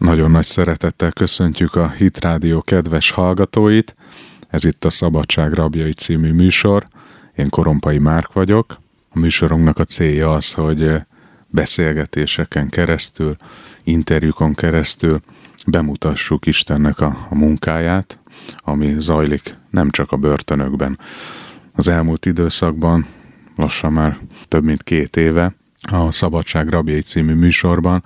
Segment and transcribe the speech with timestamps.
[0.00, 3.94] Nagyon nagy szeretettel köszöntjük a Hit Rádió kedves hallgatóit.
[4.48, 6.86] Ez itt a Szabadság Rabjai című műsor.
[7.36, 8.78] Én Korompai Márk vagyok.
[9.08, 10.92] A műsorunknak a célja az, hogy
[11.46, 13.36] beszélgetéseken keresztül,
[13.84, 15.20] interjúkon keresztül
[15.66, 18.18] bemutassuk Istennek a, a munkáját,
[18.56, 20.98] ami zajlik nem csak a börtönökben.
[21.72, 23.06] Az elmúlt időszakban,
[23.56, 28.04] lassan már több mint két éve, a Szabadság Rabjai című műsorban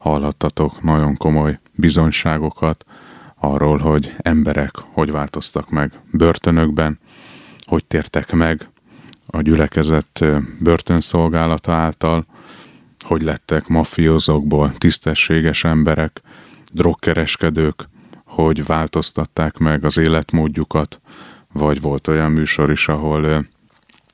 [0.00, 2.84] hallhattatok nagyon komoly bizonyságokat
[3.34, 6.98] arról, hogy emberek hogy változtak meg börtönökben,
[7.66, 8.68] hogy tértek meg
[9.26, 10.24] a gyülekezet
[10.58, 12.26] börtönszolgálata által,
[13.04, 16.20] hogy lettek mafiózókból tisztességes emberek,
[16.72, 17.88] drogkereskedők,
[18.24, 21.00] hogy változtatták meg az életmódjukat,
[21.52, 23.46] vagy volt olyan műsor is, ahol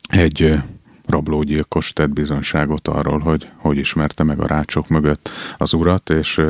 [0.08, 0.58] egy
[1.06, 6.40] rablógyilkos tett bizonyságot arról, hogy hogy ismerte meg a rácsok mögött az urat, és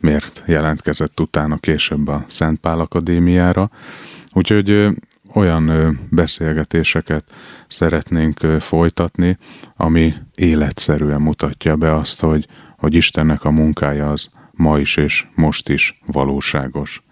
[0.00, 3.70] miért jelentkezett utána később a Szent Pál Akadémiára.
[4.32, 4.86] Úgyhogy
[5.32, 7.34] olyan beszélgetéseket
[7.68, 9.38] szeretnénk folytatni,
[9.76, 12.46] ami életszerűen mutatja be azt, hogy,
[12.78, 17.02] hogy Istennek a munkája az ma is és most is valóságos.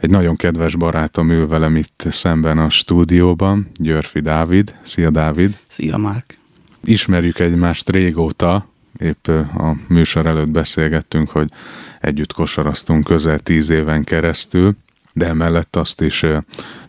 [0.00, 4.74] Egy nagyon kedves barátom ül velem itt szemben a stúdióban, Györfi Dávid.
[4.82, 5.58] Szia Dávid!
[5.68, 6.38] Szia Márk!
[6.84, 11.48] Ismerjük egymást régóta, épp a műsor előtt beszélgettünk, hogy
[12.00, 14.76] együtt kosaraztunk közel tíz éven keresztül,
[15.12, 16.24] de emellett azt is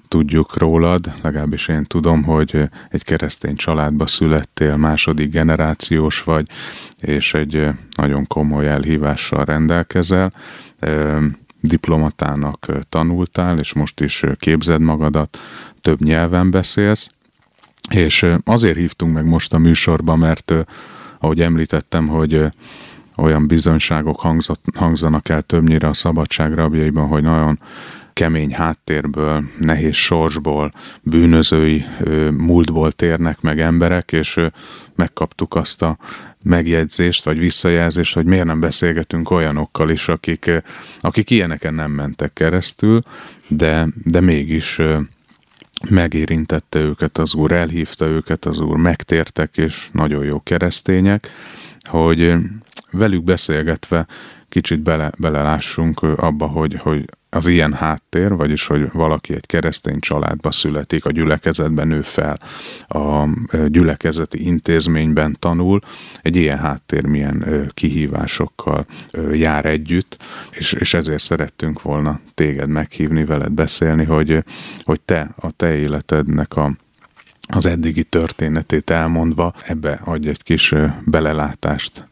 [0.08, 6.48] tudjuk rólad, legalábbis én tudom, hogy egy keresztény családba születtél, második generációs vagy,
[7.00, 10.34] és egy nagyon komoly elhívással rendelkezel
[11.62, 15.38] diplomatának tanultál, és most is képzed magadat,
[15.82, 17.12] több nyelven beszélsz,
[17.90, 20.54] és azért hívtunk meg most a műsorba, mert
[21.20, 22.50] ahogy említettem, hogy
[23.16, 27.60] olyan bizonyságok hangzott, hangzanak el többnyire a szabadság rabjaiban, hogy nagyon
[28.14, 31.86] kemény háttérből, nehéz sorsból, bűnözői
[32.38, 34.40] múltból térnek meg emberek, és
[34.96, 35.98] megkaptuk azt a
[36.44, 40.52] megjegyzést, vagy visszajelzést, hogy miért nem beszélgetünk olyanokkal is, akik,
[41.00, 43.04] akik ilyeneken nem mentek keresztül,
[43.48, 44.82] de, de mégis
[45.90, 51.28] megérintette őket az Úr, elhívta őket az Úr, megtértek, és nagyon jó keresztények,
[51.84, 52.34] hogy
[52.92, 54.08] velük beszélgetve
[54.50, 60.52] kicsit bele, belelássunk abba, hogy, hogy az ilyen háttér, vagyis hogy valaki egy keresztény családba
[60.52, 62.40] születik, a gyülekezetben nő fel,
[62.88, 63.28] a
[63.68, 65.80] gyülekezeti intézményben tanul,
[66.22, 68.86] egy ilyen háttér milyen kihívásokkal
[69.32, 70.18] jár együtt,
[70.52, 74.44] és, és ezért szerettünk volna téged meghívni, veled beszélni, hogy,
[74.84, 76.74] hogy te, a te életednek a
[77.52, 80.74] az eddigi történetét elmondva, ebbe adj egy kis
[81.06, 82.08] belelátást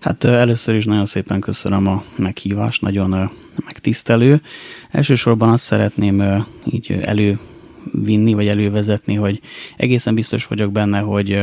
[0.00, 3.30] Hát először is nagyon szépen köszönöm a meghívást, nagyon
[3.64, 4.42] megtisztelő.
[4.90, 9.40] Elsősorban azt szeretném így elővinni, vagy elővezetni, hogy
[9.76, 11.42] egészen biztos vagyok benne, hogy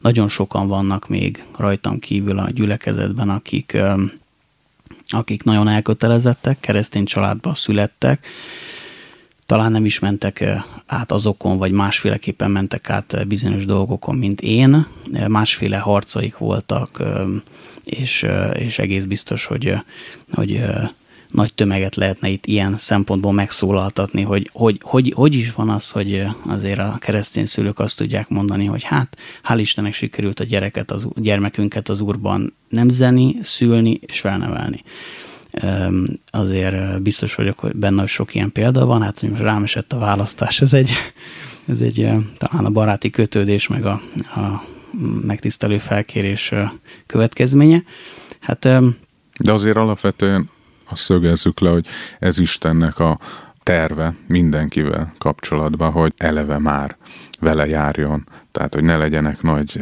[0.00, 3.76] nagyon sokan vannak még rajtam kívül a gyülekezetben, akik,
[5.08, 8.26] akik nagyon elkötelezettek, keresztény családba születtek,
[9.46, 10.44] talán nem is mentek
[10.86, 14.86] át azokon, vagy másféleképpen mentek át bizonyos dolgokon, mint én.
[15.28, 17.02] Másféle harcaik voltak,
[17.84, 18.26] és,
[18.58, 19.74] és egész biztos, hogy,
[20.32, 20.64] hogy
[21.34, 26.26] nagy tömeget lehetne itt ilyen szempontból megszólaltatni, hogy hogy, hogy hogy is van az, hogy
[26.46, 29.16] azért a keresztény szülők azt tudják mondani, hogy hát
[29.48, 34.82] hál' Istennek sikerült a gyereket, az, gyermekünket az úrban nemzeni, szülni és felnevelni.
[36.30, 39.98] Azért biztos vagyok benne, hogy sok ilyen példa van, hát hogy most rám esett a
[39.98, 40.90] választás, ez egy,
[41.72, 44.00] ez egy talán a baráti kötődés, meg a,
[44.34, 44.64] a
[45.26, 46.52] megtisztelő felkérés
[47.06, 47.82] következménye.
[48.40, 48.60] Hát,
[49.38, 50.50] De azért alapvetően
[50.88, 51.86] azt szögezzük le, hogy
[52.18, 53.18] ez Istennek a
[53.62, 56.96] terve mindenkivel kapcsolatban, hogy eleve már
[57.40, 58.28] vele járjon.
[58.52, 59.80] Tehát, hogy ne legyenek nagy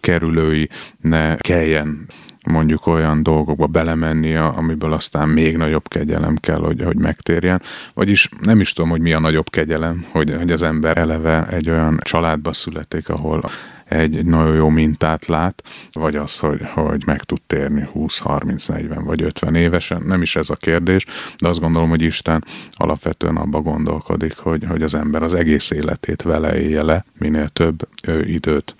[0.00, 0.68] kerülői,
[1.00, 2.06] ne kelljen
[2.48, 7.62] mondjuk olyan dolgokba belemenni, amiből aztán még nagyobb kegyelem kell, hogy, hogy megtérjen.
[7.94, 11.70] Vagyis nem is tudom, hogy mi a nagyobb kegyelem, hogy, hogy az ember eleve egy
[11.70, 13.50] olyan családba születik, ahol
[13.90, 18.66] egy, egy nagyon jó mintát lát, vagy az, hogy, hogy meg tud térni 20, 30,
[18.66, 20.02] 40 vagy 50 évesen.
[20.02, 21.06] Nem is ez a kérdés,
[21.38, 26.22] de azt gondolom, hogy Isten alapvetően abba gondolkodik, hogy, hogy az ember az egész életét
[26.22, 27.88] vele élje le, minél több
[28.24, 28.74] időt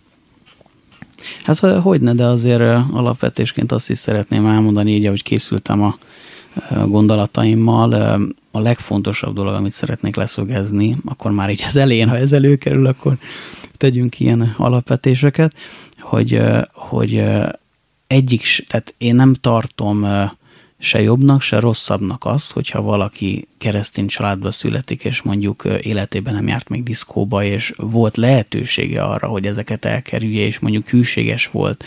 [1.43, 2.63] Hát hogy ne, de azért
[2.93, 5.99] alapvetésként azt is szeretném elmondani, így ahogy készültem a
[6.87, 7.93] gondolataimmal.
[8.51, 13.19] A legfontosabb dolog, amit szeretnék leszögezni, akkor már így az elején, ha ez előkerül, akkor
[13.77, 15.55] tegyünk ilyen alapvetéseket,
[15.99, 17.25] hogy, hogy
[18.07, 20.07] egyik, tehát én nem tartom
[20.82, 26.69] se jobbnak, se rosszabbnak az, hogyha valaki keresztény családba születik, és mondjuk életében nem járt
[26.69, 31.85] még diszkóba, és volt lehetősége arra, hogy ezeket elkerülje, és mondjuk hűséges volt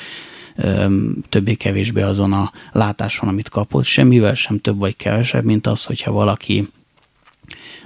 [1.29, 6.67] többé-kevésbé azon a látáson, amit kapott, semmivel sem több vagy kevesebb, mint az, hogyha valaki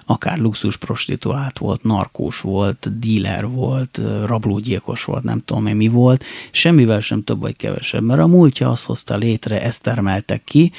[0.09, 6.23] akár luxus prostituált volt, narkós volt, díler volt, rablógyilkos volt, nem tudom én mi volt,
[6.51, 10.71] semmivel sem több vagy kevesebb, mert a múltja azt hozta létre, ezt termeltek ki,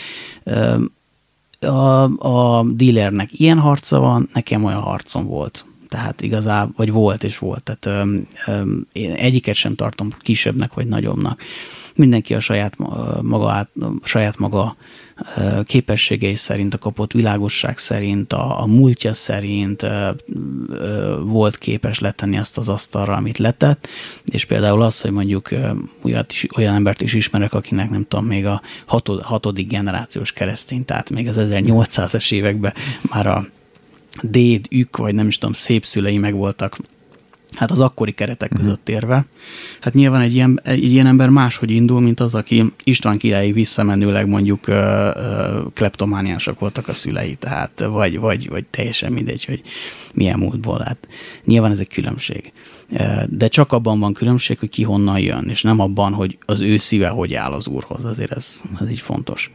[1.60, 5.64] a, a dílernek ilyen harca van, nekem olyan harcom volt.
[5.88, 7.62] Tehát igazából, vagy volt és volt.
[7.62, 11.42] Tehát öm, öm, én egyiket sem tartom kisebbnek vagy nagyobbnak
[11.98, 12.76] mindenki a saját
[13.22, 13.70] maga, át,
[14.02, 14.76] saját maga
[15.64, 19.86] képességei szerint, a kapott világosság szerint, a, a múltja szerint
[21.22, 23.88] volt képes letenni azt az asztalra, amit letett,
[24.24, 25.48] és például az, hogy mondjuk
[26.02, 30.84] olyat is, olyan embert is ismerek, akinek nem tudom, még a hatod, hatodik generációs keresztény,
[30.84, 32.74] tehát még az 1800-es években
[33.10, 33.46] már a
[34.22, 36.78] déd, ük, vagy nem is tudom, szép szülei meg voltak
[37.58, 38.60] hát az akkori keretek mhm.
[38.60, 39.26] között érve.
[39.80, 44.28] Hát nyilván egy ilyen, egy ilyen ember máshogy indul, mint az, aki István királyi visszamenőleg
[44.28, 49.62] mondjuk ö, ö, kleptomániások voltak a szülei, tehát vagy, vagy, vagy teljesen mindegy, hogy
[50.14, 50.82] milyen múltból.
[50.84, 51.08] Hát
[51.44, 52.52] nyilván ez egy különbség.
[53.26, 56.76] De csak abban van különbség, hogy ki honnan jön, és nem abban, hogy az ő
[56.76, 58.04] szíve hogy áll az úrhoz.
[58.04, 59.50] Azért ez, ez így fontos.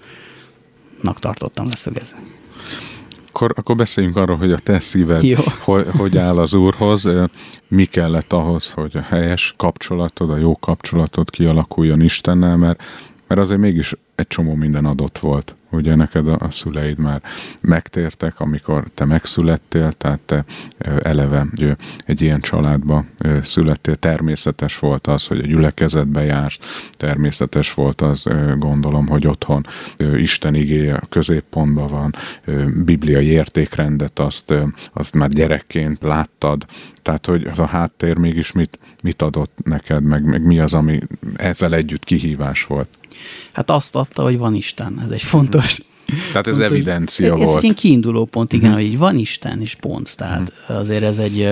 [1.02, 2.20] Nak tartottam leszögezni
[3.34, 5.24] akkor, akkor beszéljünk arról, hogy a te szíved
[5.60, 7.10] hogy, hogy áll az Úrhoz,
[7.68, 12.84] mi kellett ahhoz, hogy a helyes kapcsolatod, a jó kapcsolatod kialakuljon Istennel, mert,
[13.34, 17.22] mert azért mégis egy csomó minden adott volt ugye neked a, a szüleid már
[17.62, 20.46] megtértek, amikor te megszülettél, tehát te
[21.02, 21.48] eleve
[22.06, 23.06] egy ilyen családba
[23.44, 23.96] születtél.
[23.96, 28.28] Természetes volt az, hogy a gyülekezetbe jársz, természetes volt az,
[28.58, 29.66] gondolom, hogy otthon
[30.16, 32.16] Isten igéje a középpontban van,
[32.86, 34.54] bibliai értékrendet azt,
[34.94, 36.66] azt már gyerekként láttad,
[37.02, 41.00] tehát hogy az a háttér mégis mit, mit adott neked, meg, meg mi az, ami
[41.36, 42.88] ezzel együtt kihívás volt?
[43.54, 45.78] Hát azt adta, hogy van Isten, ez egy fontos.
[46.32, 47.58] Tehát ez pont, evidencia ez volt.
[47.58, 48.86] Ez egy kiinduló pont, igen, uh-huh.
[48.86, 50.18] hogy van Isten, és pont.
[50.18, 50.78] Tehát uh-huh.
[50.78, 51.50] azért ez egy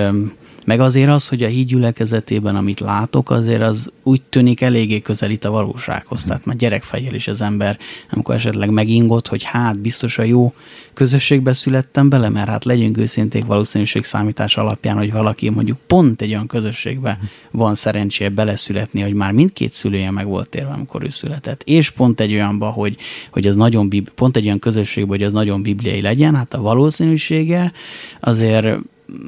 [0.66, 5.46] meg azért az, hogy a híd gyülekezetében, amit látok, azért az úgy tűnik eléggé közelít
[5.46, 6.24] a valósághoz.
[6.24, 7.78] Tehát már gyerekfejjel is az ember,
[8.12, 10.54] amikor esetleg megingott, hogy hát biztos a jó
[10.94, 16.30] közösségbe születtem bele, mert hát legyünk őszinték valószínűség számítás alapján, hogy valaki mondjuk pont egy
[16.30, 17.19] olyan közösségbe
[17.52, 21.63] van szerencséje beleszületni, hogy már mindkét szülője meg volt térve, amikor ő született.
[21.66, 22.98] És pont egy olyanba, hogy,
[23.31, 27.72] hogy ez nagyon, pont egy olyan közösségbe, hogy ez nagyon bibliai legyen, hát a valószínűsége
[28.19, 28.78] azért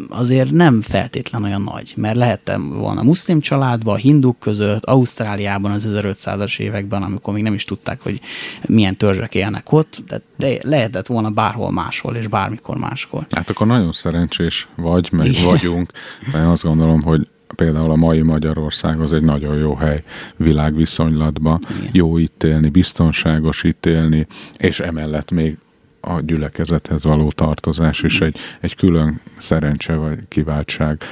[0.10, 6.60] azért nem feltétlen olyan nagy, mert lehettem volna muszlim családban, hinduk között, Ausztráliában az 1500-as
[6.60, 8.22] években, amikor még nem is tudták, hogy
[8.68, 10.04] milyen törzsek élnek ott,
[10.38, 13.26] de lehetett volna bárhol máshol, és bármikor máskor.
[13.32, 15.46] Hát akkor nagyon szerencsés vagy, meg Igen.
[15.46, 15.92] vagyunk,
[16.32, 20.04] mert azt gondolom, hogy például a mai Magyarország az egy nagyon jó hely
[20.38, 21.90] világviszonylatban, Igen.
[21.94, 24.28] jó itt élni, biztonságos itt élni,
[24.58, 25.58] és emellett még
[26.06, 31.04] a gyülekezethez való tartozás is egy, egy külön szerencse vagy kiváltság,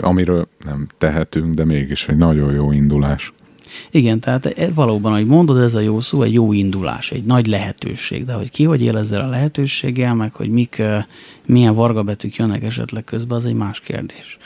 [0.00, 3.32] amiről nem tehetünk, de mégis egy nagyon jó indulás.
[3.90, 7.46] Igen, tehát e, valóban, ahogy mondod, ez a jó szó, egy jó indulás, egy nagy
[7.46, 10.82] lehetőség, de hogy ki hogy él ezzel a lehetőséggel, meg hogy mik,
[11.46, 14.38] milyen vargabetűk jönnek esetleg közben, az egy más kérdés.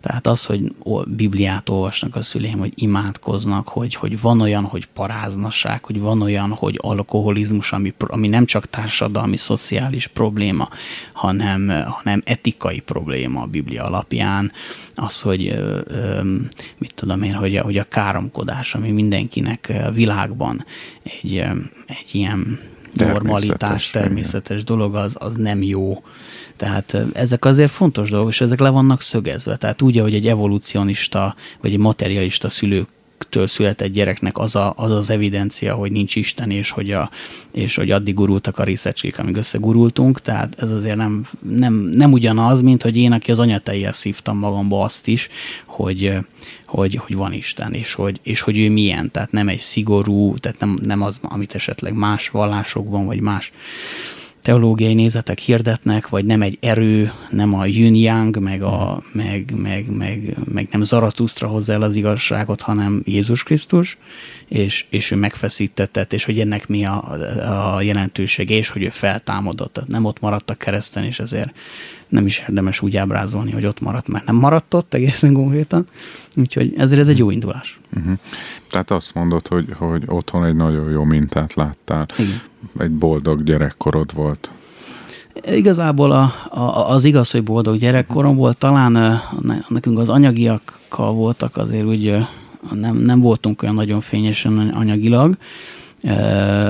[0.00, 0.72] Tehát az, hogy
[1.06, 6.50] Bibliát olvasnak a szüleim, hogy imádkoznak, hogy, hogy van olyan, hogy paráznasság, hogy van olyan,
[6.50, 10.68] hogy alkoholizmus, ami, ami nem csak társadalmi, szociális probléma,
[11.12, 14.52] hanem, hanem etikai probléma a Biblia alapján.
[14.94, 15.58] Az, hogy
[16.78, 20.64] mit tudom én, hogy a, hogy a káromkodás, ami mindenkinek világban
[21.02, 21.36] egy,
[21.86, 22.58] egy ilyen
[22.92, 26.02] normalitás, természetes, természetes dolog, az, az nem jó
[26.56, 29.56] tehát ezek azért fontos dolgok, és ezek le vannak szögezve.
[29.56, 32.88] Tehát úgy, hogy egy evolucionista, vagy egy materialista szülők
[33.30, 37.10] től született gyereknek az, a, az az evidencia, hogy nincs Isten, és hogy, a,
[37.52, 42.60] és hogy addig gurultak a részecskék, amíg összegurultunk, tehát ez azért nem, nem, nem ugyanaz,
[42.60, 45.28] mint hogy én, aki az anyatejjel szívtam magamba azt is,
[45.66, 46.12] hogy,
[46.66, 50.60] hogy, hogy van Isten, és hogy, és hogy ő milyen, tehát nem egy szigorú, tehát
[50.60, 53.52] nem, nem az, amit esetleg más vallásokban, vagy más
[54.46, 59.90] teológiai nézetek hirdetnek, vagy nem egy erő, nem a yin yang, meg, a, meg, meg,
[59.90, 63.98] meg, meg nem Zaratusztra hozza el az igazságot, hanem Jézus Krisztus,
[64.48, 67.16] és, és ő megfeszítetett, és hogy ennek mi a,
[67.74, 69.72] a jelentősége, és hogy ő feltámadott.
[69.72, 71.54] Tehát nem ott maradt a kereszten, és ezért
[72.08, 75.86] nem is érdemes úgy ábrázolni, hogy ott maradt, mert nem maradt ott egészen konkrétan.
[76.36, 77.78] Úgyhogy ezért ez egy jó indulás.
[77.96, 78.18] Uh-huh.
[78.70, 82.06] Tehát azt mondod, hogy, hogy otthon egy nagyon jó mintát láttál.
[82.18, 82.40] Igen.
[82.78, 84.50] Egy boldog gyerekkorod volt.
[85.50, 89.20] Igazából a, a, az igaz, hogy boldog gyerekkorom volt, talán
[89.68, 92.16] nekünk az anyagiakkal voltak azért úgy,
[92.72, 95.36] nem, nem voltunk olyan nagyon fényesen anyagilag,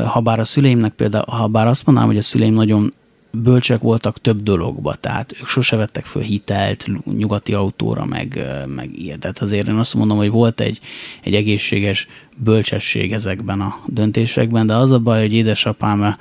[0.05, 2.95] habár a szüleimnek például, habár azt mondanám, hogy a szüleim nagyon
[3.31, 9.19] bölcsek voltak több dologba, tehát ők sose vettek föl hitelt nyugati autóra, meg, meg ilyet.
[9.19, 10.81] Tehát azért én azt mondom, hogy volt egy,
[11.23, 12.07] egy egészséges
[12.37, 16.17] bölcsesség ezekben a döntésekben, de az a baj, hogy édesapám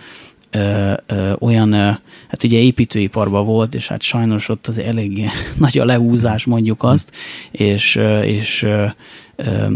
[0.52, 1.92] ö, ö, olyan, ö,
[2.28, 7.12] hát ugye építőiparban volt, és hát sajnos ott az elég nagy a lehúzás, mondjuk azt,
[7.52, 8.68] és, és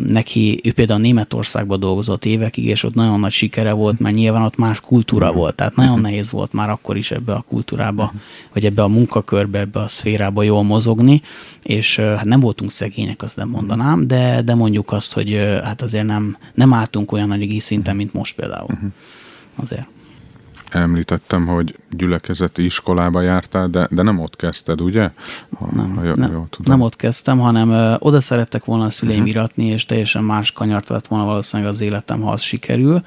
[0.07, 4.57] neki, ő például Németországban dolgozott évekig, és ott nagyon nagy sikere volt, mert nyilván ott
[4.57, 5.37] más kultúra mhm.
[5.37, 6.01] volt, tehát nagyon mhm.
[6.01, 8.15] nehéz volt már akkor is ebbe a kultúrába, mhm.
[8.53, 11.21] vagy ebbe a munkakörbe, ebbe a szférába jól mozogni,
[11.63, 16.05] és hát nem voltunk szegények, azt nem mondanám, de, de mondjuk azt, hogy hát azért
[16.05, 18.77] nem, nem álltunk olyan nagy szinten, mint most például.
[19.55, 19.87] Azért
[20.69, 25.09] említettem, hogy gyülekezeti iskolába jártál, de, de nem ott kezdted, ugye?
[25.57, 26.77] Ha, nem, ha, nem, jól tudom.
[26.77, 29.35] nem ott kezdtem, hanem ö, oda szerettek volna a szüleim uh-huh.
[29.35, 33.01] iratni, és teljesen más kanyart lett volna valószínűleg az életem, ha az sikerül.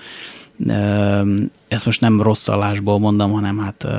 [0.66, 1.34] Ö,
[1.68, 3.96] ezt most nem rossz alásból mondom, hanem hát ö,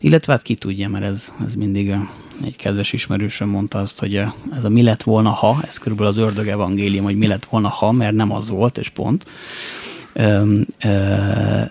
[0.00, 1.94] illetve hát ki tudja, mert ez, ez mindig
[2.44, 4.22] egy kedves ismerősöm mondta azt, hogy
[4.56, 7.68] ez a mi lett volna ha, ez körülbelül az ördög evangélium, hogy mi lett volna
[7.68, 9.24] ha, mert nem az volt, és pont.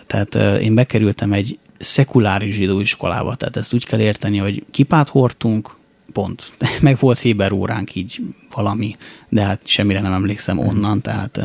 [0.08, 5.75] Tehát én bekerültem egy szekuláris zsidó iskolába, tehát ezt úgy kell érteni, hogy kipát hordtunk,
[6.13, 6.51] pont.
[6.82, 8.22] Meg volt Héber óránk így
[8.53, 8.96] valami,
[9.29, 11.41] de hát semmire nem emlékszem onnan, tehát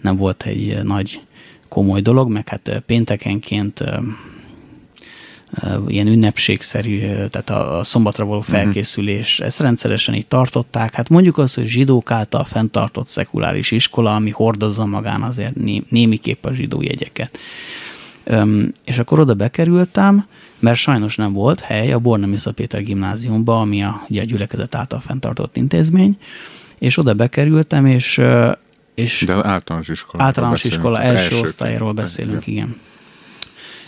[0.00, 1.20] nem volt egy nagy
[1.68, 3.84] komoly dolog, meg hát péntekenként
[5.88, 8.50] ilyen ünnepségszerű, tehát a, szombatra való mhm.
[8.50, 9.46] felkészülés, uh-huh.
[9.46, 10.94] ezt rendszeresen így tartották.
[10.94, 16.44] Hát mondjuk azt, hogy zsidók által fenntartott szekuláris iskola, ami hordozza magán azért né, némiképp
[16.44, 17.38] a zsidó jegyeket.
[18.24, 20.26] Öm, és akkor oda bekerültem,
[20.58, 25.00] mert sajnos nem volt hely a Bornemisza Péter gimnáziumba, ami a, ugye a gyülekezet által
[25.00, 26.18] fenntartott intézmény,
[26.78, 28.20] és oda bekerültem, és
[28.94, 30.22] és De általános iskola.
[30.22, 32.66] Általános iskola első, első osztályról beszélünk, igen.
[32.66, 32.76] igen.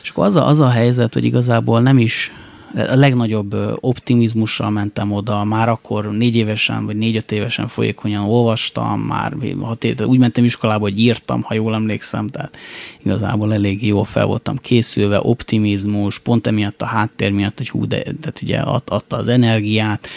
[0.03, 2.33] És akkor az a, az a helyzet, hogy igazából nem is
[2.75, 9.33] a legnagyobb optimizmussal mentem oda, már akkor négy évesen, vagy négy-öt évesen folyékonyan olvastam, már
[9.61, 12.57] hat év, úgy mentem iskolába, hogy írtam, ha jól emlékszem, tehát
[13.03, 18.03] igazából elég jól fel voltam készülve, optimizmus, pont emiatt a háttér miatt, hogy hú, de,
[18.21, 20.09] de ugye adta az energiát,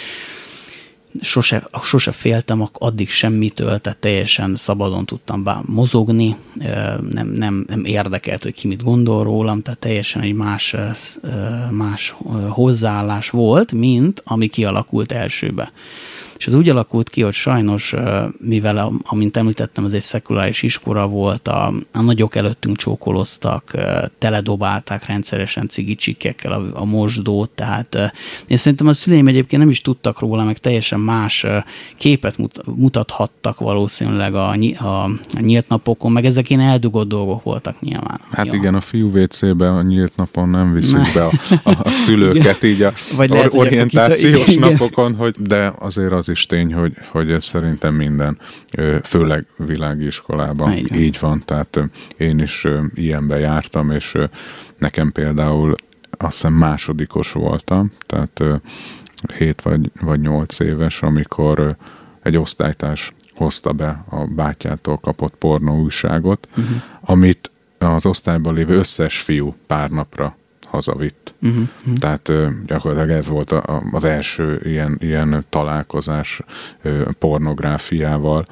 [1.22, 6.36] sose, sose féltem addig semmitől, tehát teljesen szabadon tudtam bár mozogni,
[7.12, 10.75] nem, nem, nem érdekelt, hogy ki mit gondol rólam, tehát teljesen egy más,
[11.69, 12.15] más
[12.50, 15.72] hozzáállás volt, mint ami kialakult elsőbe.
[16.38, 17.96] És ez úgy alakult ki, hogy sajnos,
[18.39, 23.72] mivel, amint említettem, ez egy szekuláris iskola volt, a, a nagyok előttünk csókoloztak,
[24.18, 28.13] teledobálták rendszeresen cigicsikekkel a, a mosdót, tehát
[28.48, 31.46] én szerintem a szüleim egyébként nem is tudtak róla, meg teljesen más
[31.98, 38.20] képet mutathattak valószínűleg a, a, a nyílt napokon, meg ezek ilyen eldugott dolgok voltak nyilván.
[38.32, 38.54] Hát ja.
[38.54, 41.12] igen, a fiú WC-be a nyílt napon nem viszik ne.
[41.13, 41.32] be a,
[41.63, 46.46] a, a szülőket így a Vagy lehet, orientációs igen, napokon, hogy de azért az is
[46.46, 48.38] tény, hogy, hogy ez szerintem minden,
[49.03, 51.00] főleg világiskolában Igen.
[51.00, 51.41] így van.
[51.46, 51.79] Tehát
[52.17, 54.17] én is ilyenbe jártam, és
[54.77, 55.75] nekem például
[56.17, 58.41] azt hiszem másodikos voltam, tehát
[59.38, 61.75] 7 vagy, vagy 8 éves, amikor
[62.22, 66.82] egy osztálytárs hozta be a bátyától kapott pornó újságot, uh-huh.
[67.01, 70.36] amit az osztályban lévő összes fiú pár napra
[70.75, 71.34] hazavitt.
[71.41, 71.67] Uh-huh.
[72.00, 72.32] Tehát
[72.65, 76.41] gyakorlatilag ez volt a, az első ilyen, ilyen találkozás
[77.20, 78.48] pornográfiával,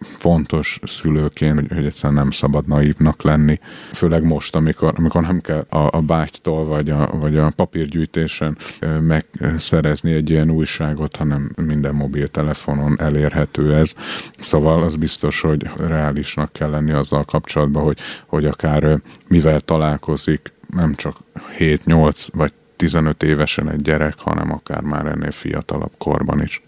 [0.00, 3.60] fontos szülőként, hogy, hogy egyszerűen nem szabad naívnak lenni,
[3.92, 8.56] főleg most, amikor, amikor nem kell a, a bátytól vagy a, vagy a papírgyűjtésen
[9.00, 13.94] megszerezni egy ilyen újságot, hanem minden mobiltelefonon elérhető ez.
[14.38, 20.94] Szóval az biztos, hogy reálisnak kell lenni azzal kapcsolatban, hogy, hogy akár mivel találkozik, nem
[20.94, 21.16] csak
[21.58, 26.62] 7-8 vagy 15 évesen egy gyerek, hanem akár már ennél fiatalabb korban is.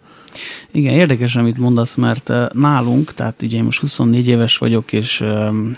[0.70, 5.24] Igen, érdekes, amit mondasz, mert nálunk, tehát ugye én most 24 éves vagyok, és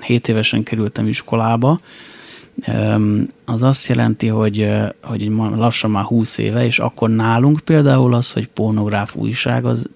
[0.07, 1.81] 7 évesen kerültem iskolába,
[3.45, 4.69] az azt jelenti, hogy,
[5.03, 9.89] hogy lassan már 20 éve, és akkor nálunk például az, hogy pornográf újság, az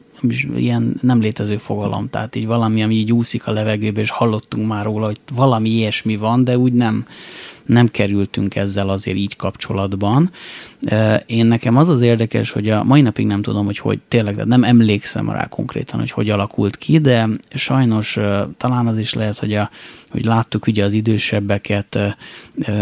[0.57, 4.85] ilyen nem létező fogalom, tehát így valami, ami így úszik a levegőbe, és hallottunk már
[4.85, 7.07] róla, hogy valami ilyesmi van, de úgy nem,
[7.67, 10.31] nem kerültünk ezzel azért így kapcsolatban.
[11.27, 14.45] Én nekem az az érdekes, hogy a mai napig nem tudom, hogy hogy tényleg, de
[14.45, 18.19] nem emlékszem rá konkrétan, hogy hogy alakult ki, de sajnos
[18.57, 19.71] talán az is lehet, hogy, a,
[20.11, 21.99] hogy láttuk ugye az idősebbeket,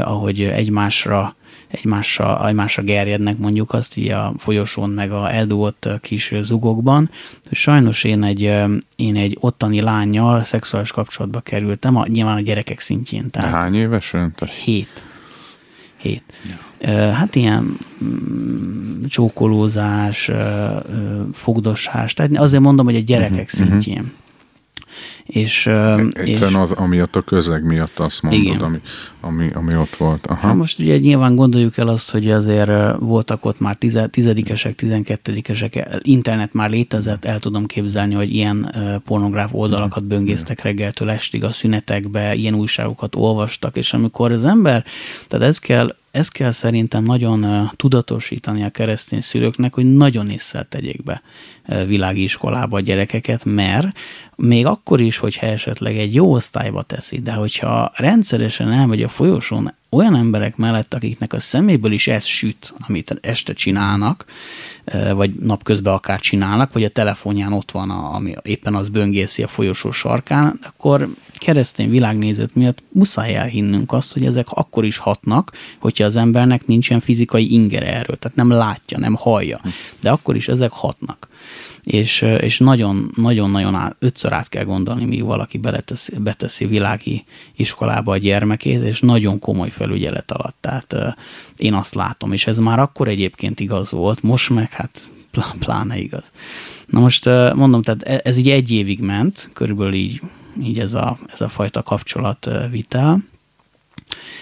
[0.00, 1.36] ahogy egymásra
[1.72, 7.10] egymással, egymásra gerjednek mondjuk azt így a folyosón meg a eldugott kis zugokban.
[7.50, 8.42] Sajnos én egy,
[8.96, 13.30] én egy ottani lányjal szexuális kapcsolatba kerültem, a, nyilván a gyerekek szintjén.
[13.30, 14.34] Tehát Hány évesen?
[14.64, 15.06] Hét.
[15.96, 16.22] Hét.
[16.80, 17.12] Ja.
[17.12, 20.30] Hát ilyen mm, csókolózás,
[21.32, 23.98] fogdosás, tehát azért mondom, hogy a gyerekek uh-huh, szintjén.
[23.98, 24.12] Uh-huh.
[25.24, 25.66] És,
[26.12, 28.60] Egyszerűen és, az, amiatt a közeg miatt azt mondod, igen.
[28.60, 28.80] ami,
[29.20, 30.26] ami, ami ott volt.
[30.26, 30.46] Aha.
[30.46, 33.76] Hát most ugye nyilván gondoljuk el azt, hogy azért voltak ott már
[34.10, 41.44] tizedikesek, tizenkettedikesek, internet már létezett, el tudom képzelni, hogy ilyen pornográf oldalakat böngésztek reggeltől estig
[41.44, 44.84] a szünetekbe, ilyen újságokat olvastak, és amikor az ember,
[45.28, 51.02] tehát ez kell, ez kell szerintem nagyon tudatosítani a keresztény szülőknek, hogy nagyon észre tegyék
[51.02, 51.22] be
[51.86, 53.86] világi iskolába a gyerekeket, mert
[54.36, 59.74] még akkor is, hogyha esetleg egy jó osztályba teszi, de hogyha rendszeresen elmegy a folyosón
[59.90, 64.24] olyan emberek mellett, akiknek a szeméből is ez süt, amit este csinálnak,
[65.14, 69.48] vagy napközben akár csinálnak, vagy a telefonján ott van, a, ami éppen az böngészi a
[69.48, 71.08] folyosó sarkán, akkor
[71.38, 77.00] keresztény világnézet miatt muszáj elhinnünk azt, hogy ezek akkor is hatnak, hogyha az embernek nincsen
[77.00, 79.60] fizikai ingere erről, tehát nem látja, nem hallja,
[80.00, 81.28] de akkor is ezek hatnak
[81.84, 87.24] és, és nagyon, nagyon-nagyon át, ötször át kell gondolni, míg valaki beleteszi, beteszi világi
[87.56, 90.56] iskolába a gyermekét, és nagyon komoly felügyelet alatt.
[90.60, 91.16] Tehát
[91.56, 95.08] én azt látom, és ez már akkor egyébként igaz volt, most meg hát
[95.58, 96.32] pláne igaz.
[96.86, 97.24] Na most
[97.54, 100.20] mondom, tehát e, ez így egy évig ment, körülbelül így,
[100.62, 103.22] így ez, a, ez a fajta kapcsolatvitel,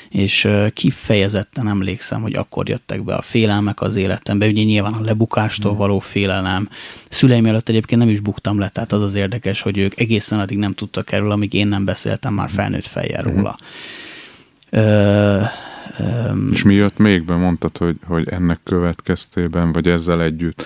[0.09, 5.73] és kifejezetten emlékszem, hogy akkor jöttek be a félelmek az életembe, ugye nyilván a lebukástól
[5.73, 5.77] mm.
[5.77, 6.69] való félelem.
[7.09, 10.59] Szüleim előtt egyébként nem is buktam le, tehát az az érdekes, hogy ők egészen addig
[10.59, 13.35] nem tudtak erről, amíg én nem beszéltem már felnőtt fejjel mm.
[13.35, 13.57] róla.
[14.71, 15.43] Ö,
[16.53, 20.65] és mi jött még be, mondtad, hogy, hogy ennek következtében, vagy ezzel együtt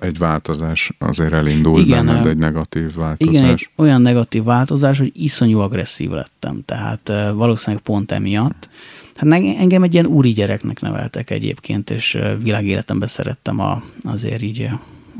[0.00, 3.34] egy változás azért elindult igen, benned, egy negatív változás?
[3.34, 8.68] Igen, egy olyan negatív változás, hogy iszonyú agresszív lettem, tehát valószínűleg pont emiatt.
[9.14, 14.68] Hát engem egy ilyen úri gyereknek neveltek egyébként, és világéletemben szerettem a, azért így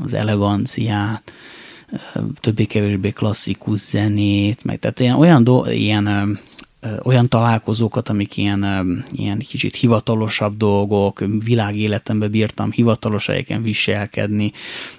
[0.04, 1.32] az eleganciát,
[2.40, 6.38] többé-kevésbé klasszikus zenét, meg tehát ilyen, olyan, do, ilyen
[7.02, 14.52] olyan találkozókat, amik ilyen, ilyen kicsit hivatalosabb dolgok, világéletembe bírtam hivatalos helyeken viselkedni,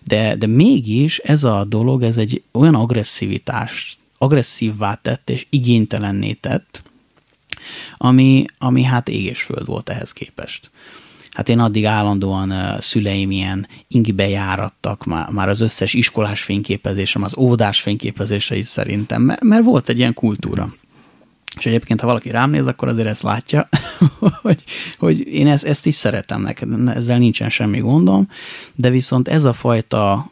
[0.03, 6.83] de, de mégis ez a dolog, ez egy olyan agresszivitás, agresszívvá tett és igénytelenné tett,
[7.97, 10.71] ami, ami hát égésföld volt ehhez képest.
[11.31, 17.37] Hát én addig állandóan szüleim ilyen ingibe járattak, már, már az összes iskolás fényképezésem, az
[17.37, 20.73] óvodás fényképezése is szerintem, mert, mert volt egy ilyen kultúra.
[21.57, 23.69] És egyébként, ha valaki rám néz, akkor azért ezt látja,
[24.41, 24.63] hogy,
[24.97, 28.27] hogy én ezt, ezt is szeretem neked, ezzel nincsen semmi gondom,
[28.75, 30.31] de viszont ez a fajta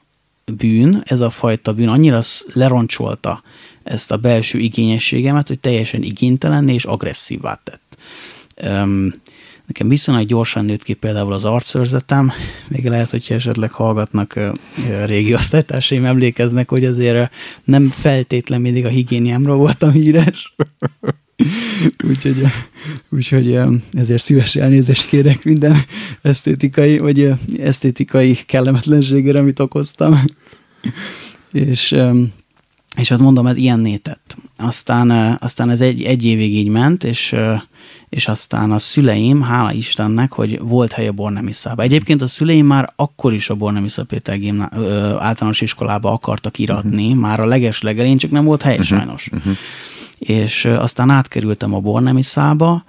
[0.58, 2.20] bűn, ez a fajta bűn annyira
[2.54, 3.44] leroncsolta
[3.84, 7.98] ezt a belső igényességemet, hogy teljesen igénytelen és agresszívvá tett.
[8.68, 9.14] Um,
[9.68, 12.32] Nekem viszonylag gyorsan nőtt ki például az arcőrzetem,
[12.68, 14.40] még lehet, hogyha esetleg hallgatnak
[15.06, 17.32] régi osztálytársaim, emlékeznek, hogy azért
[17.64, 20.56] nem feltétlen mindig a higiéniámról voltam híres.
[22.10, 22.44] úgyhogy,
[23.10, 23.60] úgyhogy
[23.94, 25.78] ezért szíves elnézést kérek minden
[26.22, 30.24] esztétikai, vagy esztétikai kellemetlenségére, amit okoztam.
[31.52, 31.96] és,
[32.98, 34.36] és hát mondom, ez ilyen nétett.
[34.58, 37.36] Aztán, aztán ez egy, egy évig így ment, és
[38.10, 41.82] és aztán a szüleim, hála Istennek, hogy volt hely a Bornemisszába.
[41.82, 47.06] Egyébként a szüleim már akkor is a Bornemissza Péter gimná, ö, általános iskolába akartak iratni,
[47.06, 47.20] uh-huh.
[47.20, 48.88] már a leges legelén, csak nem volt hely uh-huh.
[48.88, 49.30] sajnos.
[49.32, 49.56] Uh-huh.
[50.18, 52.84] És aztán átkerültem a Bornemisszába,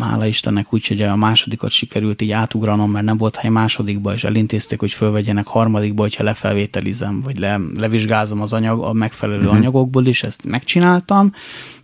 [0.00, 4.24] hála Istennek úgy, hogy a másodikat sikerült így átugranom, mert nem volt hely másodikba, és
[4.24, 9.56] elintézték, hogy fölvegyenek harmadikba, hogyha lefelvételizem, vagy le, levizsgázom az anyag, a megfelelő uh-huh.
[9.56, 11.32] anyagokból is, ezt megcsináltam,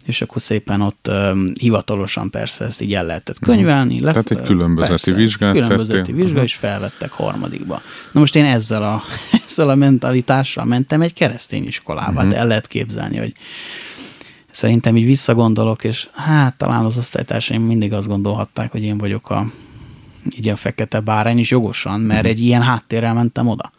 [0.05, 3.95] és akkor szépen ott um, hivatalosan persze ezt így el lehetett könyvelni.
[3.95, 4.13] Uh-huh.
[4.13, 6.43] Lef- Tehát egy különbözeti persze, vizsgát Különbözeti vizsga, uh-huh.
[6.43, 7.83] és felvettek harmadikba.
[8.13, 9.03] Na most én ezzel a,
[9.49, 12.29] ezzel a mentalitással mentem egy keresztény iskolába, uh-huh.
[12.29, 13.33] de el lehet képzelni, hogy
[14.51, 19.51] szerintem így visszagondolok, és hát talán az osztálytársaim mindig azt gondolhatták, hogy én vagyok a,
[20.37, 22.31] így a fekete bárány, is jogosan, mert uh-huh.
[22.31, 23.73] egy ilyen háttérrel mentem oda.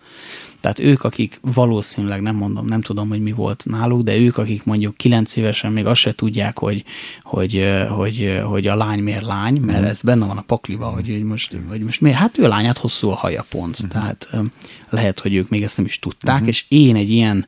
[0.62, 4.64] Tehát ők, akik valószínűleg, nem mondom, nem tudom, hogy mi volt náluk, de ők, akik
[4.64, 6.84] mondjuk kilenc évesen még azt se tudják, hogy,
[7.22, 11.58] hogy, hogy, hogy a lány miért lány, mert ez benne van a pakliba, hogy, most,
[11.70, 12.18] hogy most miért?
[12.18, 13.74] Hát ő a lányát hosszú a haja pont.
[13.74, 13.90] Uh-huh.
[13.90, 14.30] Tehát
[14.90, 16.50] lehet, hogy ők még ezt nem is tudták, uh-huh.
[16.50, 17.48] és én egy ilyen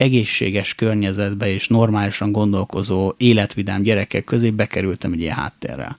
[0.00, 5.98] egészséges környezetbe és normálisan gondolkozó, életvidám gyerekek közé bekerültem egy ilyen háttérrel.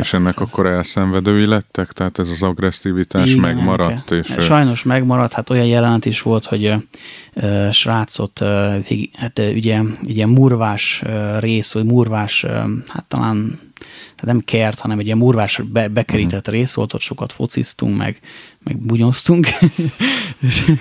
[0.00, 1.92] És ennek ez, akkor elszenvedői lettek?
[1.92, 4.10] Tehát ez az agresszivitás igen, megmaradt?
[4.10, 6.72] És Sajnos megmaradt, hát olyan jelent is volt, hogy
[7.34, 8.48] uh, srácot, uh,
[9.12, 12.50] hát uh, ugye, ugye murvás uh, rész, vagy murvás, uh,
[12.88, 13.58] hát talán
[14.20, 16.54] tehát nem kert, hanem egy ilyen murvás be, bekerített uh-huh.
[16.54, 18.20] rész volt, ott sokat fociztunk, meg,
[18.64, 19.46] meg bunyoztunk,
[20.48, 20.72] és,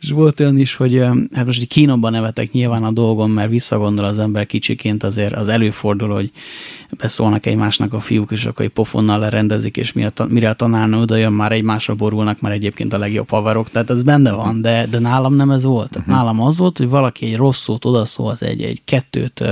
[0.00, 0.98] és volt olyan is, hogy
[1.32, 5.48] hát most így kínomban nevetek nyilván a dolgom, mert visszagondol az ember kicsiként, azért az
[5.48, 6.32] előfordul, hogy
[6.90, 9.92] beszólnak egymásnak a fiúk, és akkor egy pofonnal lerendezik, és
[10.28, 14.02] mire a tanárnő oda jön, már egymásra borulnak, már egyébként a legjobb haverok, tehát ez
[14.02, 15.96] benne van, de, de nálam nem ez volt.
[15.96, 16.14] Uh-huh.
[16.14, 19.44] Nálam az volt, hogy valaki egy rossz szót odaszól, egy, egy kettőt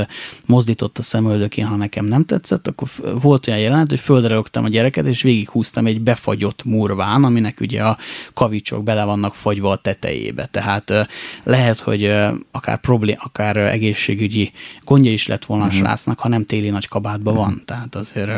[0.46, 2.88] mozdított a szemöldökén, ha nekem nem tetszett, akkor
[3.22, 7.99] volt olyan jelent, hogy földre a gyereket, és végighúztam egy befagyott murván, aminek ugye a
[8.35, 10.49] kavicsok bele vannak fagyva a tetejébe.
[10.51, 11.09] Tehát
[11.45, 12.12] lehet, hogy
[12.51, 14.53] akár problém, akár egészségügyi
[14.85, 15.79] gondja is lett volna uh-huh.
[15.79, 15.90] a mhm.
[15.90, 17.62] srácnak, ha nem téli nagy kabátban van.
[17.64, 18.31] Tehát azért,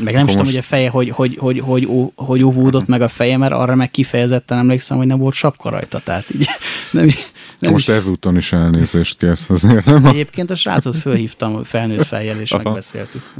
[0.00, 3.00] meg nem is tudom, hogy a feje, hogy, hogy, hogy, hogy, hogy, hogy óvódott meg
[3.00, 5.98] a feje, mert arra meg kifejezetten emlékszem, hogy nem volt sapka rajta.
[5.98, 6.46] Tehát így
[6.92, 7.10] nem,
[7.58, 7.94] nem Most is...
[7.94, 10.04] ezúton is elnézést kérsz azért, nem?
[10.04, 13.34] Egyébként a srácot fölhívtam felnőtt fejjel, és megbeszéltük.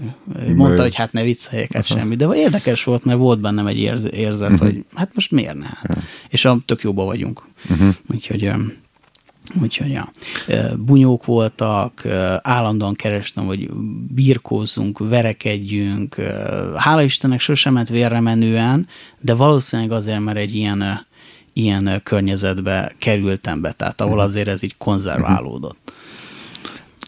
[0.55, 3.79] Mondta, hogy hát ne vicceljek hát semmi, de érdekes volt, mert volt bennem egy
[4.11, 4.59] érzet, uh-huh.
[4.59, 5.67] hogy hát most miért ne?
[5.67, 5.95] Hát.
[5.95, 6.03] Ja.
[6.29, 7.43] És a tök jóba vagyunk.
[7.71, 7.95] Uh-huh.
[8.13, 8.53] Úgyhogy
[9.63, 10.13] Úgyhogy ja.
[10.77, 12.07] bunyók voltak,
[12.43, 13.71] állandóan kerestem, hogy
[14.15, 16.15] birkózzunk, verekedjünk.
[16.77, 18.89] Hála Istennek sosem ment vérre menően,
[19.21, 21.06] de valószínűleg azért, mert egy ilyen,
[21.57, 24.25] ilyen környezetbe kerültem be, tehát ahol mhm.
[24.25, 25.93] azért ez így konzerválódott.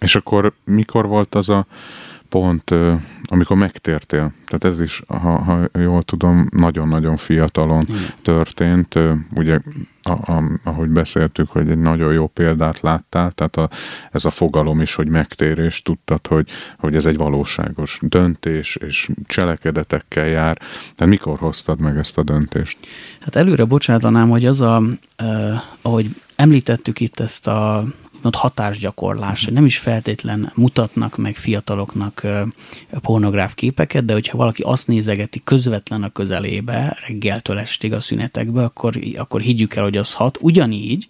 [0.00, 1.66] És akkor mikor volt az a
[2.28, 2.74] pont,
[3.22, 8.02] amikor megtértél, tehát ez is, ha, ha jól tudom, nagyon-nagyon fiatalon Igen.
[8.22, 8.98] történt,
[9.34, 9.58] ugye
[10.02, 13.68] a, a, ahogy beszéltük, hogy egy nagyon jó példát láttál, tehát a,
[14.12, 20.26] ez a fogalom is, hogy megtérés, tudtad, hogy, hogy ez egy valóságos döntés, és cselekedetekkel
[20.26, 20.58] jár.
[20.94, 22.78] Tehát mikor hoztad meg ezt a döntést?
[23.20, 24.82] Hát előre bocsátanám, hogy az a,
[25.16, 27.84] eh, ahogy említettük itt ezt a
[28.18, 32.26] úgymond hatásgyakorlás, hogy nem is feltétlen mutatnak meg fiataloknak
[33.00, 38.98] pornográf képeket, de hogyha valaki azt nézegeti közvetlen a közelébe, reggeltől estig a szünetekbe, akkor,
[39.16, 40.38] akkor higgyük el, hogy az hat.
[40.40, 41.08] Ugyanígy,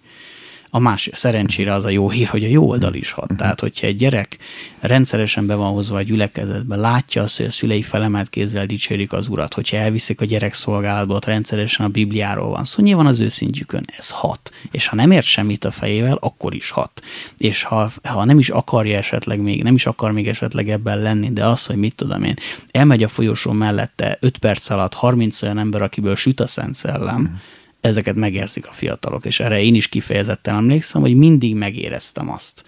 [0.71, 3.25] a más szerencsére az a jó hír, hogy a jó oldal is hat.
[3.25, 3.39] Uh-huh.
[3.39, 4.39] Tehát, hogyha egy gyerek
[4.81, 9.29] rendszeresen be van hozva a gyülekezetbe, látja azt, hogy a szülei felemelt kézzel dicsérik az
[9.29, 13.21] urat, hogyha elviszik a gyerek szolgálatba, ott rendszeresen a Bibliáról van szó, szóval nyilván az
[13.21, 14.51] őszintjükön ez hat.
[14.71, 17.03] És ha nem ért semmit a fejével, akkor is hat.
[17.39, 21.33] És ha, ha nem is akarja esetleg még, nem is akar még esetleg ebben lenni,
[21.33, 22.35] de az, hogy mit tudom én,
[22.71, 27.21] elmegy a folyosó mellette 5 perc alatt 30 olyan ember, akiből süt a Szent Szellem,
[27.21, 27.39] uh-huh
[27.81, 32.65] ezeket megérzik a fiatalok, és erre én is kifejezetten emlékszem, hogy mindig megéreztem azt,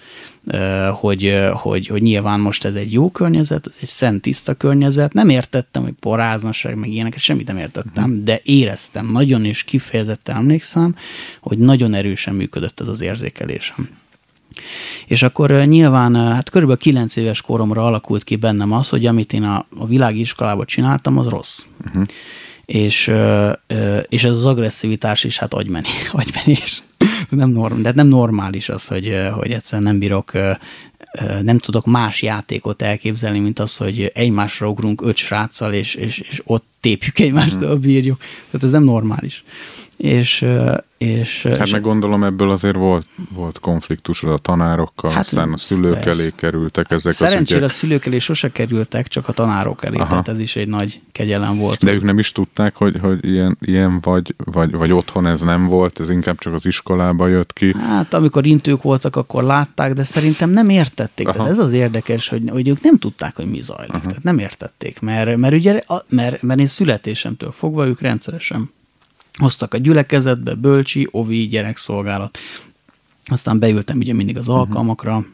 [0.94, 5.29] hogy, hogy, hogy nyilván most ez egy jó környezet, ez egy szent tiszta környezet, nem
[5.29, 10.94] értettem, hogy poráznaság, meg ilyeneket, semmit nem értettem, de éreztem nagyon, és kifejezetten emlékszem,
[11.40, 13.88] hogy nagyon erősen működött ez az érzékelésem.
[15.07, 19.42] És akkor nyilván, hát körülbelül 9 éves koromra alakult ki bennem az, hogy amit én
[19.42, 21.62] a, a világi iskolában csináltam, az rossz.
[21.87, 22.05] Uh-huh
[22.70, 23.12] és,
[24.09, 26.83] és ez az agresszivitás is hát agymeni, agymenés.
[27.28, 30.33] Nem, norm, de nem normális az, hogy, hogy egyszerűen nem bírok,
[31.42, 36.42] nem tudok más játékot elképzelni, mint az, hogy egymásra ugrunk öt sráccal, és, és, és
[36.44, 37.78] ott tépjük egymást, uh-huh.
[37.78, 38.18] bírjuk.
[38.50, 39.44] Tehát ez nem normális
[40.00, 40.46] és,
[40.98, 45.56] és Hát és meg gondolom ebből azért volt, volt konfliktus a tanárokkal, hát, aztán a
[45.56, 46.10] szülők persze.
[46.10, 50.08] elé kerültek ezek Szerencsére az a szülők elé sose kerültek, csak a tanárok elé, Aha.
[50.08, 51.84] tehát ez is egy nagy kegyelem volt.
[51.84, 55.66] De ők nem is tudták, hogy, hogy ilyen, ilyen vagy, vagy, vagy otthon ez nem
[55.66, 57.74] volt, ez inkább csak az iskolába jött ki.
[57.78, 61.28] Hát amikor intők voltak, akkor látták, de szerintem nem értették.
[61.28, 61.36] Aha.
[61.36, 63.94] Tehát ez az érdekes, hogy, hogy ők nem tudták, hogy mi zajlik.
[63.94, 64.06] Aha.
[64.06, 68.70] Tehát nem értették, mert, mert, ugye, mert, mert én születésemtől fogva ők rendszeresen
[69.40, 72.38] hoztak a gyülekezetbe, bölcsi, ovi, gyerekszolgálat.
[73.24, 74.57] Aztán beültem ugye mindig az mhm.
[74.57, 75.26] alkalmakra, uh-huh.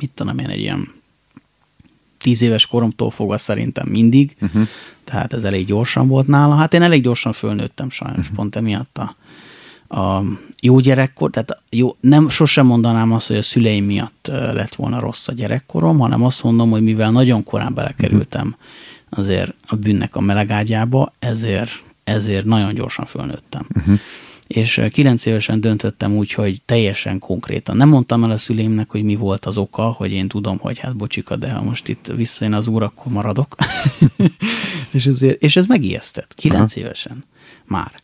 [0.00, 0.88] mit tudom én, egy ilyen
[2.18, 4.68] tíz éves koromtól fogva szerintem mindig, uh-huh.
[5.04, 6.54] tehát ez elég gyorsan volt nála.
[6.54, 8.36] Hát én elég gyorsan fölnőttem sajnos, uh-huh.
[8.36, 9.16] pont emiatt a,
[9.98, 10.22] a
[10.60, 15.28] jó gyerekkor, tehát jó, nem, sosem mondanám azt, hogy a szüleim miatt lett volna rossz
[15.28, 18.56] a gyerekkorom, hanem azt mondom, hogy mivel nagyon korán belekerültem
[19.10, 21.70] azért a bűnnek a melegágyába, ezért
[22.06, 23.66] ezért nagyon gyorsan fölnőttem.
[23.74, 23.98] Uh-huh.
[24.46, 27.76] és kilenc évesen döntöttem úgy, hogy teljesen konkrétan.
[27.76, 30.96] Nem mondtam el a szüleimnek, hogy mi volt az oka, hogy én tudom, hogy hát
[30.96, 33.54] bocsika, de ha most itt visszajön az úr, akkor maradok.
[34.92, 36.80] és, ezért, és ez megijesztett, kilenc Aha.
[36.80, 37.24] évesen
[37.64, 38.02] már.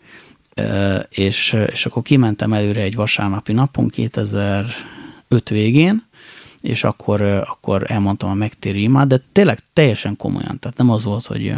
[0.57, 6.07] Uh, és, és akkor kimentem előre egy vasárnapi napon 2005 végén,
[6.61, 10.59] és akkor, akkor elmondtam a megtérő imát, de tényleg teljesen komolyan.
[10.59, 11.55] Tehát nem az volt, hogy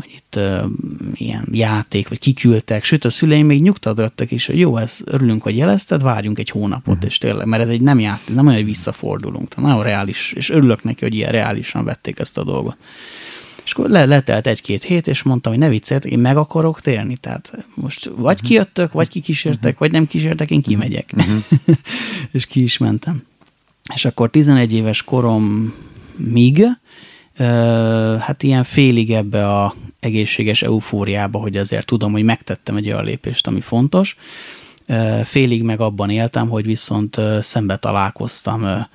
[0.00, 0.70] hogy itt uh,
[1.12, 5.56] ilyen játék, vagy kiküldtek, sőt a szüleim még nyugtatottak is, hogy jó, ez örülünk, hogy
[5.56, 7.10] jelezted, várjunk egy hónapot, uh-huh.
[7.10, 10.50] és tényleg, mert ez egy nem játék, nem olyan, hogy visszafordulunk, tehát nagyon reális, és
[10.50, 12.76] örülök neki, hogy ilyen reálisan vették ezt a dolgot.
[13.64, 17.16] És akkor le, letelt egy-két hét, és mondtam, hogy ne viccelj, én meg akarok térni.
[17.16, 18.48] Tehát most vagy uh-huh.
[18.48, 19.78] kijöttök, vagy kikísértek, uh-huh.
[19.78, 21.12] vagy nem kísértek, én kimegyek.
[21.16, 21.44] Uh-huh.
[22.32, 23.22] és ki is mentem.
[23.94, 25.74] És akkor 11 éves korom
[26.16, 26.64] míg,
[28.18, 33.46] hát ilyen félig ebbe a egészséges eufóriába, hogy azért tudom, hogy megtettem egy olyan lépést,
[33.46, 34.16] ami fontos.
[35.24, 38.86] Félig meg abban éltem, hogy viszont szembe találkoztam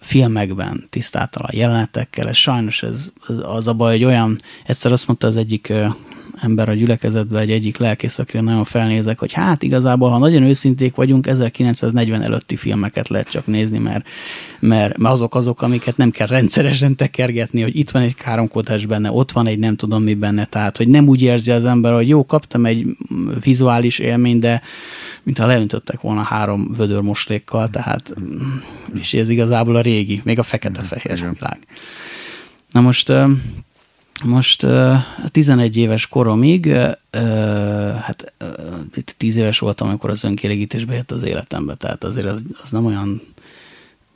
[0.00, 3.10] filmekben tisztátalan jelenetekkel, és sajnos ez,
[3.42, 5.72] az a baj, hogy olyan, egyszer azt mondta az egyik
[6.40, 10.94] ember a gyülekezetben, egy egyik lelkész, akire nagyon felnézek, hogy hát igazából, ha nagyon őszinték
[10.94, 14.06] vagyunk, 1940 előtti filmeket lehet csak nézni, mert,
[14.60, 19.12] mert, mert azok azok, amiket nem kell rendszeresen tekergetni, hogy itt van egy káromkodás benne,
[19.12, 22.08] ott van egy nem tudom mi benne, tehát hogy nem úgy érzi az ember, hogy
[22.08, 22.86] jó, kaptam egy
[23.42, 24.62] vizuális élmény, de
[25.22, 28.14] mintha leöntöttek volna három vödör moslékkal, tehát
[29.00, 31.58] és ez igazából a régi, még a fekete-fehér világ.
[32.70, 33.12] Na most
[34.24, 34.94] most uh,
[35.30, 36.72] 11 éves koromig,
[38.00, 38.48] hát uh,
[38.94, 42.86] itt 10 éves voltam, amikor az önkérégítésbe jött az életembe, tehát azért az, az nem
[42.86, 43.20] olyan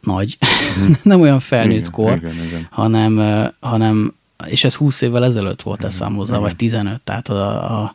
[0.01, 0.38] nagy,
[0.81, 0.93] mm.
[1.03, 2.69] nem olyan felnőtt igen, kor, igen, igen.
[2.71, 3.21] Hanem,
[3.61, 4.14] hanem,
[4.47, 7.95] és ez 20 évvel ezelőtt volt igen, eszem hozzá, vagy 15, tehát a, a,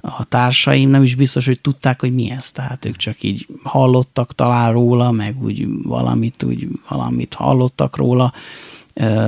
[0.00, 4.34] a társaim nem is biztos, hogy tudták, hogy mi ez, tehát ők csak így hallottak
[4.34, 8.32] talán róla, meg úgy valamit, úgy valamit hallottak róla,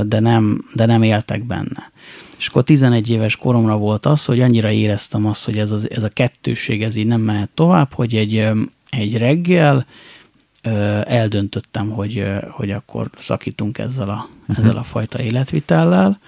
[0.03, 1.91] de nem, de nem éltek benne.
[2.39, 6.03] És akkor 11 éves koromra volt az, hogy annyira éreztem azt, hogy ez, az, ez
[6.03, 8.49] a kettőség ez így nem mehet tovább, hogy egy,
[8.91, 9.87] egy reggel
[11.03, 14.59] eldöntöttem, hogy, hogy akkor szakítunk ezzel a, uh-huh.
[14.59, 16.21] ezzel a fajta életvitellel,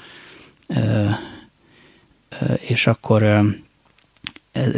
[2.60, 3.40] és akkor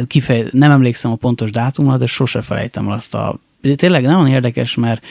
[0.07, 3.39] kifej, nem emlékszem a pontos dátumra, de sose felejtem el azt a
[3.75, 5.05] tényleg nagyon érdekes, mert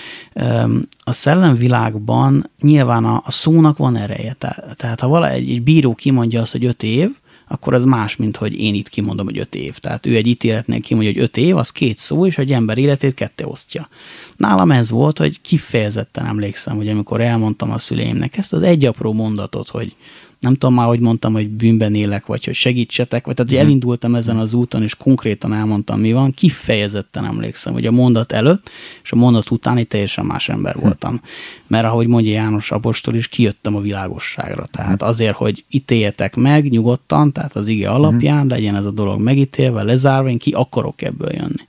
[1.05, 4.37] a szellemvilágban nyilván a, a szónak van ereje.
[4.77, 7.11] Tehát, ha vala egy, egy bíró kimondja azt, hogy öt év,
[7.49, 9.79] akkor az más, mint hogy én itt kimondom, hogy öt év.
[9.79, 13.15] Tehát ő egy ítéletnél kimondja, hogy öt év, az két szó, és egy ember életét
[13.15, 13.89] ketté osztja.
[14.37, 19.13] Nálam ez volt, hogy kifejezetten emlékszem, hogy amikor elmondtam a szüleimnek ezt az egy apró
[19.13, 19.97] mondatot, hogy
[20.43, 23.69] nem tudom már, hogy mondtam, hogy bűnben élek, vagy hogy segítsetek, vagy tehát, hogy mhm.
[23.69, 28.71] elindultam ezen az úton, és konkrétan elmondtam, mi van, kifejezetten emlékszem, hogy a mondat előtt
[29.03, 30.85] és a mondat után teljesen más ember mhm.
[30.85, 31.21] voltam.
[31.67, 34.67] Mert ahogy mondja János Apostol is, kijöttem a világosságra.
[34.71, 35.09] Tehát mhm.
[35.09, 40.29] azért, hogy ítéljetek meg nyugodtan, tehát az ige alapján legyen ez a dolog megítélve, lezárva,
[40.29, 41.69] én ki akarok ebből jönni.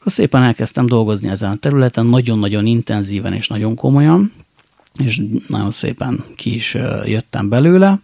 [0.00, 4.32] Akkor szépen elkezdtem dolgozni ezen a területen, nagyon-nagyon intenzíven és nagyon komolyan,
[4.98, 6.74] és nagyon szépen ki is
[7.04, 8.00] jöttem belőle.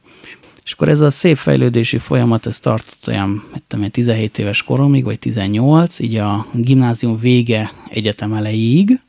[0.65, 5.19] És akkor ez a szép fejlődési folyamat, ez tartott olyan, tudom 17 éves koromig, vagy
[5.19, 9.01] 18, így a gimnázium vége egyetem elejéig.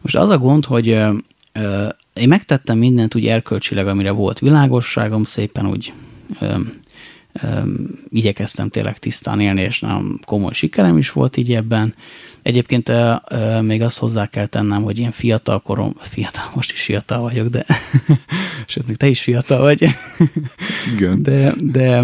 [0.00, 1.12] Most az a gond, hogy ö,
[1.52, 5.92] ö, én megtettem mindent úgy erkölcsileg, amire volt világosságom, szépen úgy
[6.40, 6.54] ö,
[7.32, 7.60] ö,
[8.08, 11.94] igyekeztem tényleg tisztán élni, és nagyon komoly sikerem is volt így ebben.
[12.42, 12.92] Egyébként
[13.60, 17.64] még azt hozzá kell tennem, hogy ilyen fiatal korom, fiatal, most is fiatal vagyok, de
[18.66, 19.88] sőt, még te is fiatal vagy.
[20.96, 21.22] Igen.
[21.22, 22.02] De, de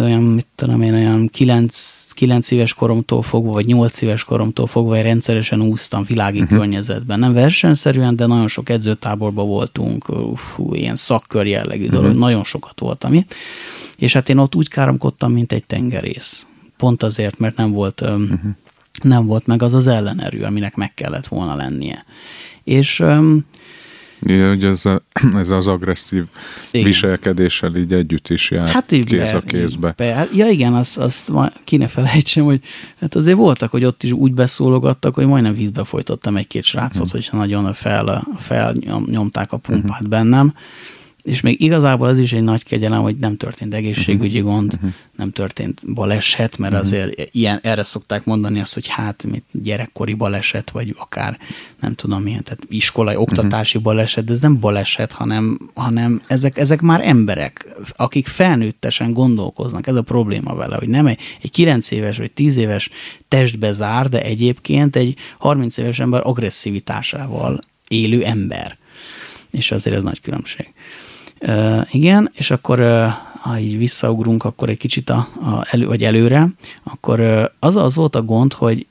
[0.00, 5.00] olyan, mit tudom én, olyan 9, 9 éves koromtól fogva, vagy 8 éves koromtól fogva
[5.00, 6.58] rendszeresen úsztam világi uh-huh.
[6.58, 7.18] környezetben.
[7.18, 10.04] Nem versenyszerűen, de nagyon sok edzőtáborban voltunk,
[10.54, 12.00] hú, ilyen szakkör jellegű uh-huh.
[12.00, 13.34] dolog, nagyon sokat voltam itt.
[13.96, 16.46] És hát én ott úgy káromkodtam, mint egy tengerész.
[16.76, 18.40] Pont azért, mert nem volt uh-huh
[19.02, 22.04] nem volt meg az az ellenerő, aminek meg kellett volna lennie.
[22.64, 23.44] És um,
[24.24, 25.02] igen, hogy ez, a,
[25.42, 26.24] ez az agresszív
[26.70, 26.86] igen.
[26.86, 29.94] viselkedéssel így együtt is jár hát így kéz be, a kézbe.
[29.96, 30.04] Be.
[30.04, 31.32] Hát, ja igen, azt, azt
[31.64, 32.60] ki ne felejtsem, hogy
[33.00, 37.20] hát azért voltak, hogy ott is úgy beszólogattak, hogy majdnem vízbe folytottam egy-két srácot, hmm.
[37.20, 40.08] hogyha nagyon fel, felnyomták a pumpát hmm.
[40.08, 40.54] bennem.
[41.24, 44.54] És még igazából az is egy nagy kegyelem, hogy nem történt egészségügyi uh-huh.
[44.54, 44.90] gond, uh-huh.
[45.16, 46.86] nem történt baleset, mert uh-huh.
[46.88, 51.38] azért ilyen, erre szokták mondani azt, hogy hát mit gyerekkori baleset, vagy akár
[51.80, 53.92] nem tudom milyen, tehát iskolai, oktatási uh-huh.
[53.92, 59.86] baleset, de ez nem baleset, hanem, hanem ezek, ezek már emberek, akik felnőttesen gondolkoznak.
[59.86, 62.90] Ez a probléma vele, hogy nem egy, egy 9 éves vagy 10 éves
[63.28, 68.78] testbe zár, de egyébként egy 30 éves ember agresszivitásával élő ember.
[69.50, 70.72] És azért ez nagy különbség.
[71.90, 72.80] Igen, és akkor
[73.40, 76.48] ha így visszaugrunk akkor egy kicsit a, a elő, vagy előre,
[76.82, 77.20] akkor
[77.58, 78.86] az az volt a gond, hogy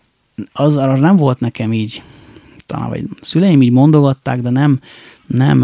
[0.54, 2.02] az arra nem volt nekem így,
[2.66, 4.80] talán vagy szüleim így mondogatták, de nem,
[5.28, 5.58] nem,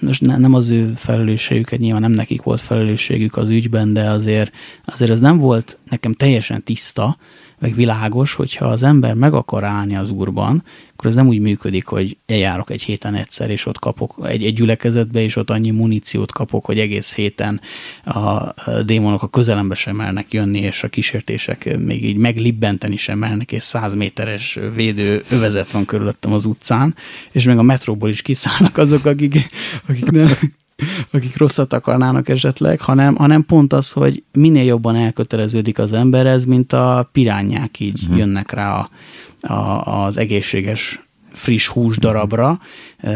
[0.00, 4.52] most ne, nem az ő felelősségüket, nyilván nem nekik volt felelősségük az ügyben, de azért,
[4.84, 7.16] azért ez nem volt nekem teljesen tiszta,
[7.58, 11.86] meg világos, hogyha az ember meg akar állni az úrban, akkor ez nem úgy működik,
[11.86, 16.32] hogy eljárok egy héten egyszer, és ott kapok egy, egy gyülekezetbe, és ott annyi muníciót
[16.32, 17.60] kapok, hogy egész héten
[18.04, 23.52] a démonok a közelembe sem mernek jönni, és a kísértések még így meglibbenteni sem mernek,
[23.52, 26.94] és száz méteres védő övezet van körülöttem az utcán,
[27.32, 29.46] és meg a metróból is kiszállnak azok, akik,
[29.88, 30.32] akik nem,
[31.10, 36.44] akik rosszat akarnának esetleg, hanem, hanem pont az, hogy minél jobban elköteleződik az ember, ez
[36.44, 38.18] mint a pirányák így uh-huh.
[38.18, 38.88] jönnek rá a,
[39.52, 41.05] a, az egészséges
[41.36, 42.58] friss hús darabra,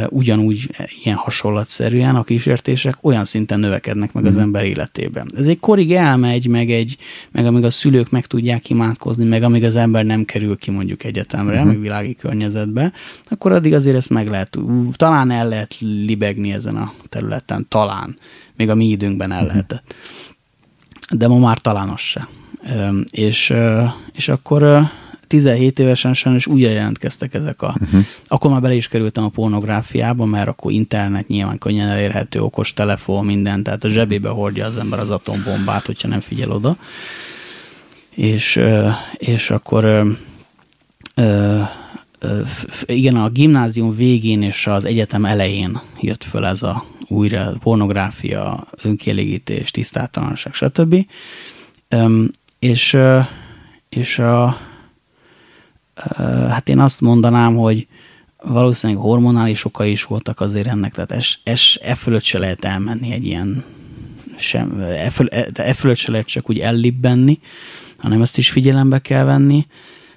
[0.09, 0.69] ugyanúgy
[1.05, 4.43] ilyen hasonlatszerűen a kísértések olyan szinten növekednek meg az mhm.
[4.43, 5.31] ember életében.
[5.37, 6.97] Ez egy korig elmegy, meg, egy,
[7.31, 11.05] meg amíg a szülők meg tudják imádkozni, meg amíg az ember nem kerül ki mondjuk
[11.05, 11.69] egyetemre, uh-huh.
[11.69, 12.93] meg világi környezetbe,
[13.25, 14.59] akkor addig azért ezt meg lehet,
[14.93, 18.17] talán el lehet libegni ezen a területen, talán,
[18.57, 19.47] még a mi időnkben el mhm.
[19.47, 19.95] lehetett.
[21.11, 22.29] De ma már talán az se.
[23.11, 23.55] És,
[24.13, 24.91] és akkor
[25.31, 27.77] 17 évesen sajnos újra jelentkeztek ezek a...
[27.81, 28.05] Uh-huh.
[28.27, 33.25] Akkor már bele is kerültem a pornográfiába, mert akkor internet nyilván könnyen elérhető, okos telefon,
[33.25, 36.77] minden, tehát a zsebébe hordja az ember az atombombát, hogyha nem figyel oda.
[38.11, 38.61] És,
[39.17, 40.05] és akkor
[42.87, 49.71] igen, a gimnázium végén és az egyetem elején jött föl ez a újra pornográfia, önkielégítés,
[49.71, 51.07] tisztátalanság, stb.
[52.59, 52.97] És,
[53.89, 54.69] és a,
[56.49, 57.87] hát én azt mondanám, hogy
[58.43, 63.13] valószínűleg hormonális okai is voltak azért ennek, tehát es, es, e fölött se lehet elmenni
[63.13, 63.65] egy ilyen,
[64.39, 67.39] sem, e, föl, e, e fölött se lehet csak úgy ellibbenni,
[67.97, 69.67] hanem ezt is figyelembe kell venni.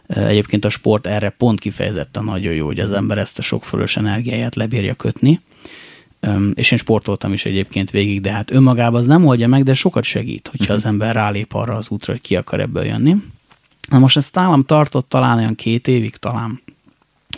[0.07, 3.97] Egyébként a sport erre pont kifejezetten nagyon jó, hogy az ember ezt a sok fölös
[3.97, 5.39] energiáját lebírja kötni.
[6.53, 10.03] És én sportoltam is egyébként végig, de hát önmagában az nem oldja meg, de sokat
[10.03, 10.73] segít, hogyha mhm.
[10.73, 13.15] az ember rálép arra az útra, hogy ki akar ebből jönni.
[13.89, 16.59] Na most ezt nálam tartott talán olyan két évig talán,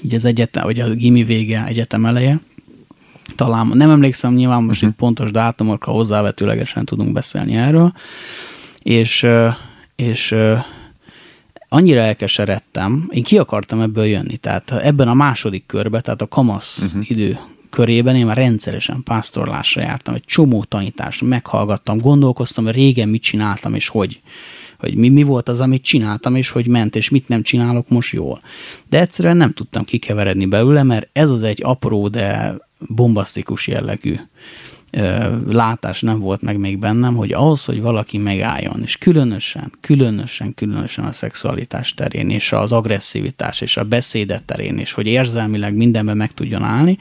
[0.04, 2.40] így az egyetem, vagy a gimi vége, egyetem eleje,
[3.36, 4.90] talán, nem emlékszem nyilván most uh-huh.
[4.90, 7.94] itt pontos dátumokra hozzávetőlegesen tudunk beszélni erről,
[8.82, 9.28] és,
[9.96, 10.36] és
[11.70, 16.82] annyira elkeseredtem, én ki akartam ebből jönni, tehát ebben a második körben, tehát a kamasz
[16.86, 17.10] uh-huh.
[17.10, 23.22] idő körében én már rendszeresen pásztorlásra jártam, egy csomó tanítást meghallgattam, gondolkoztam, hogy régen mit
[23.22, 24.22] csináltam, és hogy
[24.80, 28.14] hogy mi, mi volt az, amit csináltam, és hogy ment, és mit nem csinálok most
[28.14, 28.42] jól.
[28.90, 32.56] De egyszerűen nem tudtam kikeveredni belőle, mert ez az egy apró, de
[32.90, 34.16] bombasztikus jellegű
[35.48, 41.06] látás nem volt meg még bennem, hogy ahhoz, hogy valaki megálljon, és különösen, különösen, különösen
[41.06, 46.32] a szexualitás terén, és az agresszivitás, és a beszédet terén, és hogy érzelmileg mindenben meg
[46.32, 46.98] tudjon állni,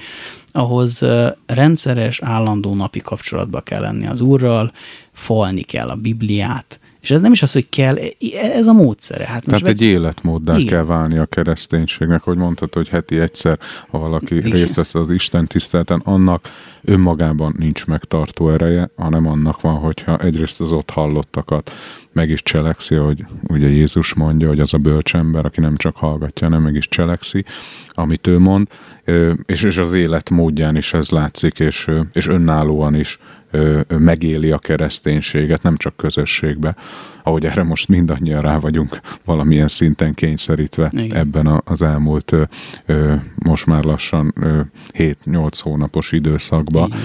[0.57, 1.05] ahhoz
[1.47, 4.73] rendszeres, állandó napi kapcsolatba kell lenni az úrral,
[5.13, 7.97] falni kell a Bibliát, és ez nem is az, hogy kell,
[8.33, 9.27] ez a módszere.
[9.27, 10.67] Hát Tehát egy életmóddá igen.
[10.67, 13.59] kell válni a kereszténységnek, hogy mondhatod, hogy heti egyszer,
[13.91, 14.51] ha valaki igen.
[14.51, 16.51] részt vesz az Isten tiszteleten, annak
[16.83, 21.73] önmagában nincs megtartó ereje, hanem annak van, hogyha egyrészt az ott hallottakat
[22.15, 26.47] meg is cselekszi, hogy ugye Jézus mondja, hogy az a bölcsember, aki nem csak hallgatja,
[26.47, 27.45] hanem meg is cselekszi,
[27.89, 28.69] amit ő mond,
[29.47, 33.19] és, és az élet módján is ez látszik, és, és önállóan is
[33.89, 36.77] megéli a kereszténységet, nem csak közösségbe,
[37.23, 41.17] ahogy erre most mindannyian rá vagyunk valamilyen szinten kényszerítve Igen.
[41.17, 42.33] ebben az elmúlt
[43.35, 44.35] most már lassan
[44.93, 46.87] 7-8 hónapos időszakban.
[46.87, 47.01] Igen.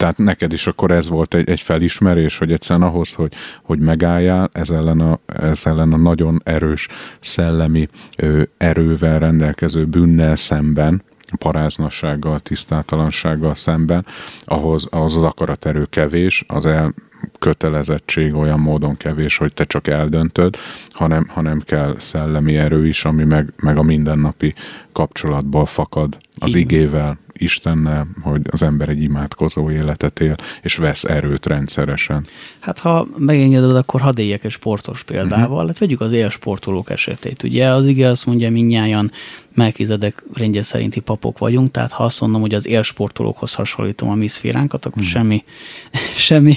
[0.00, 3.32] Tehát neked is akkor ez volt egy, egy felismerés, hogy egyszerűen ahhoz, hogy,
[3.62, 6.88] hogy megálljál, ez ellen, a, ez ellen a nagyon erős
[7.20, 7.86] szellemi
[8.16, 11.02] ö, erővel rendelkező bűnnel szemben,
[11.38, 14.06] paráznassággal, tisztátalansággal szemben,
[14.44, 16.94] ahhoz, ahhoz az akaraterő kevés, az el,
[17.38, 20.56] kötelezettség olyan módon kevés, hogy te csak eldöntöd,
[20.90, 24.54] hanem, hanem kell szellemi erő is, ami meg, meg a mindennapi
[24.92, 26.68] kapcsolatból fakad az Igen.
[26.68, 32.26] igével, Istennel, hogy az ember egy imádkozó életet él, és vesz erőt rendszeresen.
[32.58, 35.50] Hát ha megengeded, akkor hadd éljek egy sportos példával.
[35.50, 35.66] Uh-huh.
[35.66, 37.42] Hát vegyük az élsportolók esetét.
[37.42, 39.12] Ugye az ige azt mondja, minnyáján
[39.54, 44.28] Melkizedek rendje szerinti papok vagyunk, tehát ha azt mondom, hogy az élsportolókhoz hasonlítom a mi
[44.28, 45.10] szféránkat, akkor hmm.
[45.10, 45.44] semmi,
[46.28, 46.54] semmi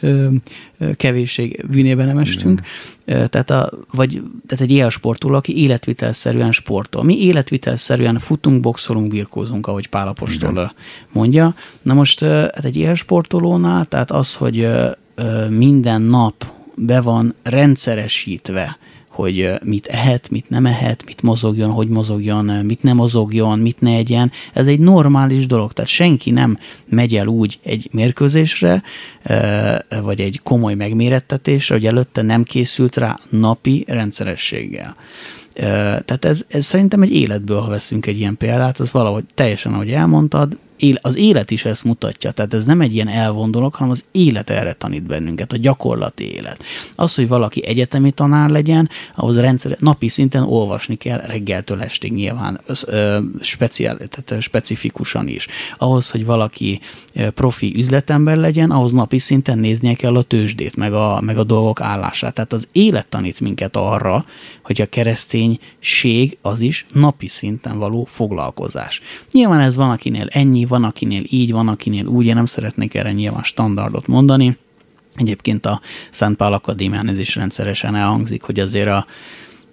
[0.00, 0.28] ö,
[0.96, 2.60] kevésség bűnében nem estünk.
[3.04, 7.04] Tehát, a, vagy, tehát egy élsportoló, aki életvitelszerűen sportol.
[7.04, 10.72] Mi életvitelszerűen futunk, boxolunk, birkózunk, ahogy Pálapostól
[11.12, 11.54] mondja.
[11.82, 14.68] Na most hát egy élsportolónál, tehát az, hogy
[15.48, 16.44] minden nap
[16.76, 18.78] be van rendszeresítve
[19.16, 23.94] hogy mit ehet, mit nem ehet, mit mozogjon, hogy mozogjon, mit nem mozogjon, mit ne
[23.94, 24.32] egyen.
[24.52, 26.58] Ez egy normális dolog, tehát senki nem
[26.88, 28.82] megy el úgy egy mérkőzésre,
[30.02, 34.96] vagy egy komoly megmérettetésre, hogy előtte nem készült rá napi rendszerességgel.
[35.54, 39.90] Tehát ez, ez szerintem egy életből, ha veszünk egy ilyen példát, az valahogy teljesen, ahogy
[39.90, 40.56] elmondtad,
[41.00, 44.72] az élet is ezt mutatja, tehát ez nem egy ilyen elvon hanem az élet erre
[44.72, 46.62] tanít bennünket, a gyakorlati élet.
[46.94, 52.60] Az, hogy valaki egyetemi tanár legyen, ahhoz rendszer, napi szinten olvasni kell reggeltől estig nyilván,
[52.86, 55.46] ö, speciál, tehát specifikusan is.
[55.78, 56.80] Ahhoz, hogy valaki
[57.34, 61.80] profi üzletember legyen, ahhoz napi szinten néznie kell a tőzsdét, meg a, meg a dolgok
[61.80, 62.34] állását.
[62.34, 64.24] Tehát az élet tanít minket arra,
[64.62, 69.00] hogy a kereszténység az is napi szinten való foglalkozás.
[69.32, 73.12] Nyilván ez van, akinél ennyi, van, akinél így, van, akinél úgy, én nem szeretnék erre
[73.12, 74.56] nyilván standardot mondani.
[75.16, 79.06] Egyébként a Szent Pál Akadémián ez is rendszeresen elhangzik, hogy azért a,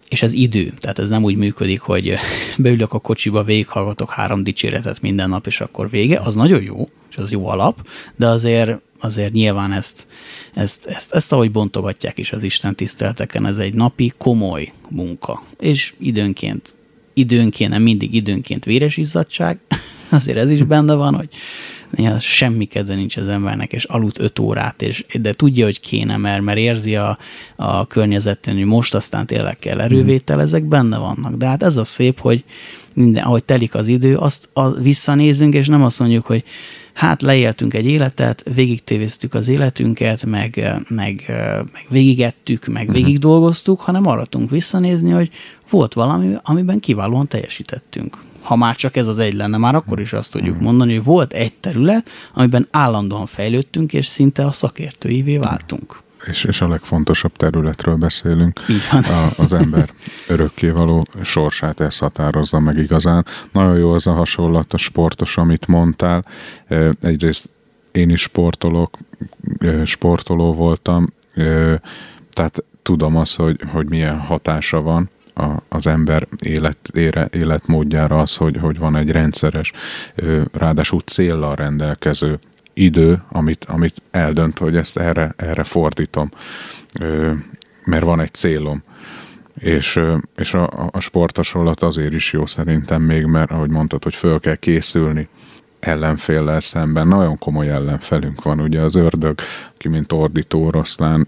[0.09, 2.15] és ez idő, tehát ez nem úgy működik, hogy
[2.57, 7.17] beülök a kocsiba, végighallgatok három dicséretet minden nap, és akkor vége, az nagyon jó, és
[7.17, 10.07] az jó alap, de azért, azért nyilván ezt,
[10.53, 15.93] ezt, ezt, ezt ahogy bontogatják is az Isten tisztelteken, ez egy napi komoly munka, és
[15.99, 16.73] időnként,
[17.13, 19.59] időnként, nem mindig időnként véres izzadság,
[20.19, 21.29] azért ez is benne van, hogy
[21.89, 26.17] néha semmi kedve nincs az embernek, és aludt öt órát, és, de tudja, hogy kéne,
[26.17, 27.17] mert, mert érzi a,
[27.55, 31.35] a környezetén, hogy most aztán tényleg kell erővétel, ezek benne vannak.
[31.35, 32.43] De hát ez a szép, hogy
[32.93, 36.43] minden, ahogy telik az idő, azt a, visszanézünk, és nem azt mondjuk, hogy
[36.93, 41.23] hát leéltünk egy életet, végig tévéztük az életünket, meg, meg,
[41.73, 42.93] meg végigettük, meg mhm.
[42.93, 45.29] végig dolgoztuk, hanem arra tudunk visszanézni, hogy
[45.69, 50.13] volt valami, amiben kiválóan teljesítettünk ha már csak ez az egy lenne, már akkor is
[50.13, 50.65] azt tudjuk hmm.
[50.65, 56.01] mondani, hogy volt egy terület, amiben állandóan fejlődtünk, és szinte a szakértőivé váltunk.
[56.25, 58.59] És, és a legfontosabb területről beszélünk.
[58.91, 59.89] A, az ember
[60.27, 63.25] örökkévaló sorsát ezt határozza meg igazán.
[63.51, 66.25] Nagyon jó az a hasonlat a sportos, amit mondtál.
[67.01, 67.49] Egyrészt
[67.91, 68.97] én is sportolok,
[69.83, 71.13] sportoló voltam,
[72.31, 78.57] tehát tudom azt, hogy, hogy milyen hatása van a, az ember életére, életmódjára az, hogy,
[78.57, 79.71] hogy van egy rendszeres,
[80.51, 82.39] ráadásul céllal rendelkező
[82.73, 86.29] idő, amit, amit eldönt, hogy ezt erre, erre fordítom,
[87.83, 88.83] mert van egy célom.
[89.59, 89.99] És,
[90.35, 94.55] és a, a sportasolat azért is jó szerintem még, mert ahogy mondtad, hogy föl kell
[94.55, 95.27] készülni
[95.83, 98.59] ellenféllel szemben nagyon komoly ellenfelünk van.
[98.59, 99.39] Ugye az ördög,
[99.73, 101.27] aki mint ordító oroszlán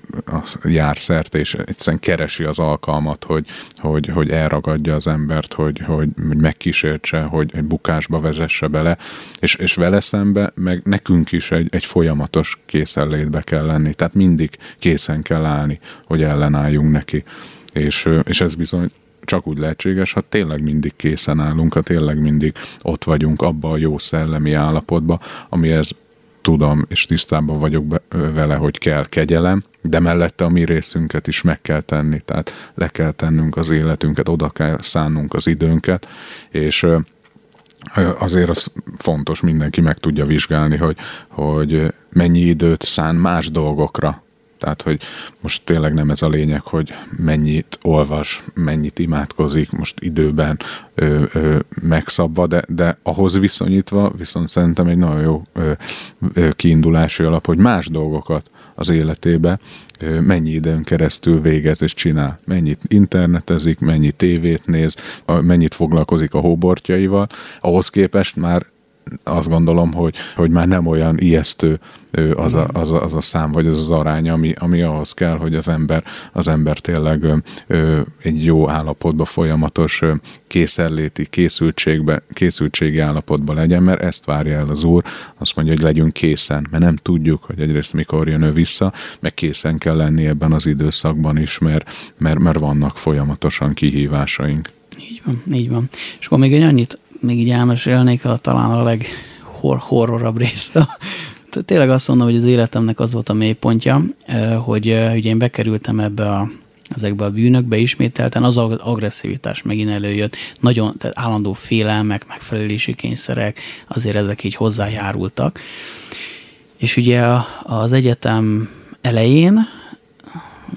[0.63, 3.45] jár szerte, és egyszerűen keresi az alkalmat, hogy,
[3.75, 8.97] hogy, hogy elragadja az embert, hogy, hogy megkísértse, hogy egy bukásba vezesse bele,
[9.39, 14.49] és, és vele szembe meg nekünk is egy, egy folyamatos készenlétbe kell lenni, tehát mindig
[14.79, 17.23] készen kell állni, hogy ellenálljunk neki.
[17.73, 18.87] És, és ez bizony
[19.25, 23.77] csak úgy lehetséges, ha tényleg mindig készen állunk, ha tényleg mindig ott vagyunk abba a
[23.77, 25.19] jó szellemi állapotba,
[25.49, 25.95] amihez
[26.41, 31.41] tudom, és tisztában vagyok be, vele, hogy kell kegyelem, de mellette a mi részünket is
[31.41, 36.07] meg kell tenni, tehát le kell tennünk az életünket, oda kell szánnunk az időnket,
[36.49, 36.85] és
[38.17, 40.97] azért az fontos, mindenki meg tudja vizsgálni, hogy,
[41.27, 44.23] hogy mennyi időt szán más dolgokra,
[44.65, 45.01] tehát, hogy
[45.41, 50.59] most tényleg nem ez a lényeg, hogy mennyit olvas, mennyit imádkozik, most időben
[50.95, 55.71] ö, ö, megszabva, de, de ahhoz viszonyítva viszont szerintem egy nagyon jó ö,
[56.33, 59.59] ö, kiindulási alap, hogy más dolgokat az életébe
[59.99, 62.39] ö, mennyi időn keresztül végez és csinál.
[62.45, 64.95] Mennyit internetezik, mennyi tévét néz,
[65.41, 67.27] mennyit foglalkozik a hóbortjaival,
[67.59, 68.65] ahhoz képest már
[69.23, 71.79] azt gondolom, hogy, hogy már nem olyan ijesztő
[72.35, 75.37] az a, az, a, az a szám, vagy az az arány, ami, ami ahhoz kell,
[75.37, 77.25] hogy az ember, az ember tényleg
[77.67, 80.13] ö, egy jó állapotba, folyamatos ö,
[80.47, 85.03] készenléti, készültségbe, készültségi állapotban legyen, mert ezt várja el az Úr,
[85.37, 89.33] azt mondja, hogy legyünk készen, mert nem tudjuk, hogy egyrészt mikor jön ő vissza, meg
[89.33, 94.69] készen kell lenni ebben az időszakban is, mert, mert, mert vannak folyamatosan kihívásaink.
[94.99, 95.89] Így van, így van.
[96.19, 100.87] És akkor még egy annyit még így elmesélnék, a, talán a leghorrorabb része.
[101.65, 104.01] Tényleg azt mondom, hogy az életemnek az volt a mélypontja,
[104.63, 106.47] hogy ugye én bekerültem ebbe a
[106.89, 114.15] ezekbe a bűnökbe ismételten az agresszivitás megint előjött, nagyon tehát állandó félelmek, megfelelési kényszerek, azért
[114.15, 115.59] ezek így hozzájárultak.
[116.77, 117.23] És ugye
[117.63, 118.69] az egyetem
[119.01, 119.59] elején,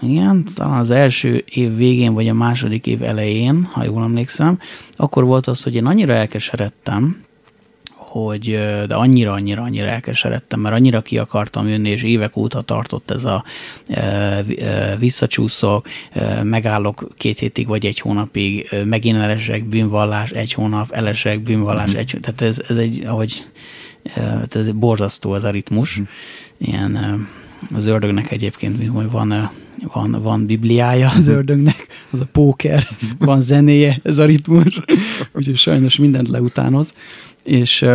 [0.00, 4.58] igen, talán az első év végén, vagy a második év elején, ha jól emlékszem,
[4.96, 7.26] akkor volt az, hogy én annyira elkeseredtem,
[8.08, 13.10] hogy de annyira, annyira, annyira elkeseredtem, mert annyira ki akartam jönni, és évek óta tartott
[13.10, 13.44] ez a
[13.88, 20.92] e, e, visszacsúszok, e, megállok két hétig vagy egy hónapig, megint elesek, bűnvallás, egy hónap,
[20.92, 21.98] elesek, bűnvallás, mm-hmm.
[21.98, 23.44] egy Tehát ez, ez egy, ahogy
[24.50, 26.00] ez borzasztó az a ritmus.
[26.00, 26.08] Mm-hmm.
[26.58, 27.26] Ilyen
[27.74, 29.50] az ördögnek egyébként, hogy van,
[29.92, 34.80] van, van bibliája az ördögnek, az a póker, van zenéje, ez a ritmus,
[35.32, 36.94] úgyhogy sajnos mindent leutánoz.
[37.42, 37.86] És,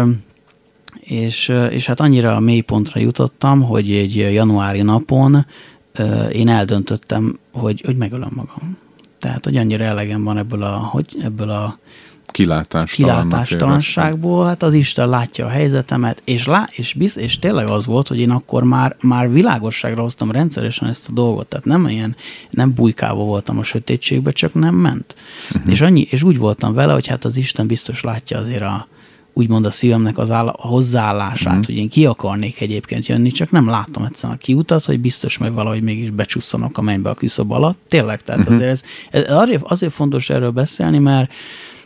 [0.99, 5.45] és, és hát annyira a mélypontra jutottam, hogy egy januári napon
[6.31, 8.77] én eldöntöttem, hogy, hogy megölöm magam.
[9.19, 11.79] Tehát, hogy annyira elegem van ebből a, hogy ebből a
[12.33, 18.07] kilátástalanságból, hát az Isten látja a helyzetemet, és, lá, és, biz, és tényleg az volt,
[18.07, 22.15] hogy én akkor már, már világosságra hoztam rendszeresen ezt a dolgot, tehát nem ilyen,
[22.49, 25.15] nem bujkálva voltam a sötétségbe, csak nem ment.
[25.51, 25.71] Uh-huh.
[25.71, 28.87] És, annyi, és úgy voltam vele, hogy hát az Isten biztos látja azért a,
[29.33, 31.61] úgymond a szívemnek az áll, a hozzáállását, mm.
[31.65, 35.53] hogy én ki akarnék egyébként jönni, csak nem látom egyszerűen a kiutat, hogy biztos meg
[35.53, 37.77] valahogy mégis becsusszanak a mennybe a küszöb alatt.
[37.87, 38.55] Tényleg, tehát mm-hmm.
[38.55, 41.31] azért ez, ez azért fontos erről beszélni, mert,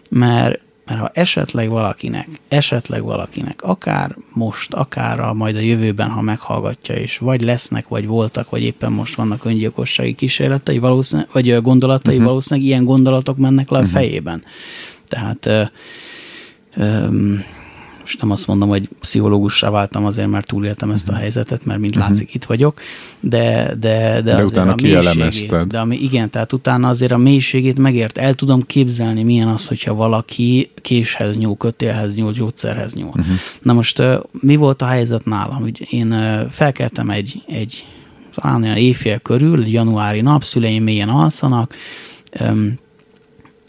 [0.10, 6.22] mert mert ha esetleg valakinek, esetleg valakinek, akár most, akár a, majd a jövőben, ha
[6.22, 12.14] meghallgatja, és vagy lesznek, vagy voltak, vagy éppen most vannak öngyilkossági kísérletei, valószínűleg, vagy gondolatai,
[12.14, 12.30] uh-huh.
[12.30, 13.95] valószínűleg ilyen gondolatok mennek le a uh-huh.
[13.95, 14.43] fejében.
[15.08, 15.72] Tehát
[18.08, 21.22] most nem azt mondom, hogy pszichológussá váltam azért, mert túléltem ezt a mhm.
[21.22, 22.10] helyzetet, mert mint uh-huh.
[22.10, 22.80] látszik, itt vagyok,
[23.20, 27.78] de, de, de, de utána a mélységét, de ami, igen, tehát utána azért a mélységét
[27.78, 33.08] megért, el tudom képzelni, milyen az, hogyha valaki késhez nyúl, kötélhez nyúl, gyógyszerhez nyúl.
[33.10, 33.36] Uh-huh.
[33.62, 35.64] Na most mi volt a helyzet nálam?
[35.64, 36.16] Úgy én
[36.51, 37.86] felkeltem egy, egy
[38.36, 41.76] talán olyan éjfél körül, januári nap, szüleim mélyen alszanak,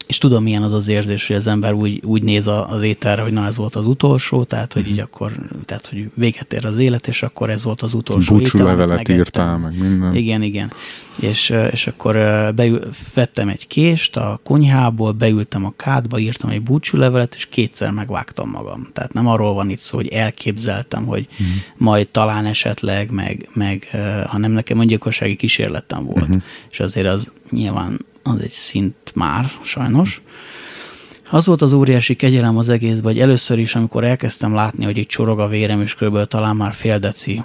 [0.09, 3.31] és tudom, milyen az az érzés, hogy az ember úgy, úgy néz az ételre, hogy
[3.31, 5.03] na ez volt az utolsó, tehát hogy így mhm.
[5.03, 5.31] akkor,
[5.65, 9.09] tehát hogy véget ér az élet, és akkor ez volt az utolsó Búcsú étel, levelet
[9.09, 10.15] írtál, meg minden.
[10.15, 10.71] Igen, igen.
[11.19, 12.13] És, és akkor
[12.55, 12.79] beül,
[13.13, 18.87] vettem egy kést a konyhából, beültem a kádba, írtam egy levelet, és kétszer megvágtam magam.
[18.93, 21.47] Tehát nem arról van itt szó, hogy elképzeltem, hogy uh-huh.
[21.77, 23.87] majd talán esetleg, meg, meg
[24.25, 26.27] hanem nekem öngyilkossági kísérletem volt.
[26.27, 26.43] Uh-huh.
[26.69, 30.21] És azért az nyilván az egy szint már, sajnos.
[31.31, 35.07] Az volt az óriási kegyelem az egészben, hogy először is, amikor elkezdtem látni, hogy itt
[35.07, 36.23] csorog a vérem, és kb.
[36.23, 37.43] talán már fél deci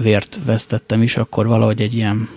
[0.00, 2.28] vért vesztettem is, akkor valahogy egy ilyen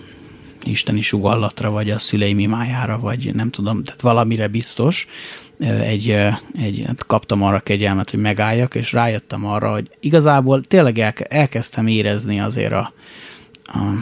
[0.64, 5.06] isteni sugallatra, vagy a szüleim imájára, vagy nem tudom, tehát valamire biztos,
[5.80, 6.08] egy,
[6.58, 12.40] egy, hát kaptam arra kegyelmet, hogy megálljak, és rájöttem arra, hogy igazából tényleg elkezdtem érezni
[12.40, 12.92] azért a,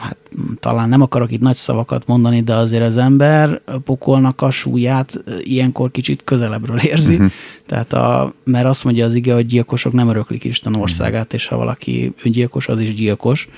[0.01, 0.17] hát
[0.61, 5.91] talán nem akarok itt nagy szavakat mondani, de azért az ember pokolnak a súlyát ilyenkor
[5.91, 7.15] kicsit közelebbről érzi.
[7.15, 7.31] Uh-huh.
[7.67, 10.81] Tehát a, mert azt mondja az ige, hogy gyilkosok nem öröklik Isten mhm.
[10.81, 13.49] országát, és ha valaki öngyilkos, az is gyilkos.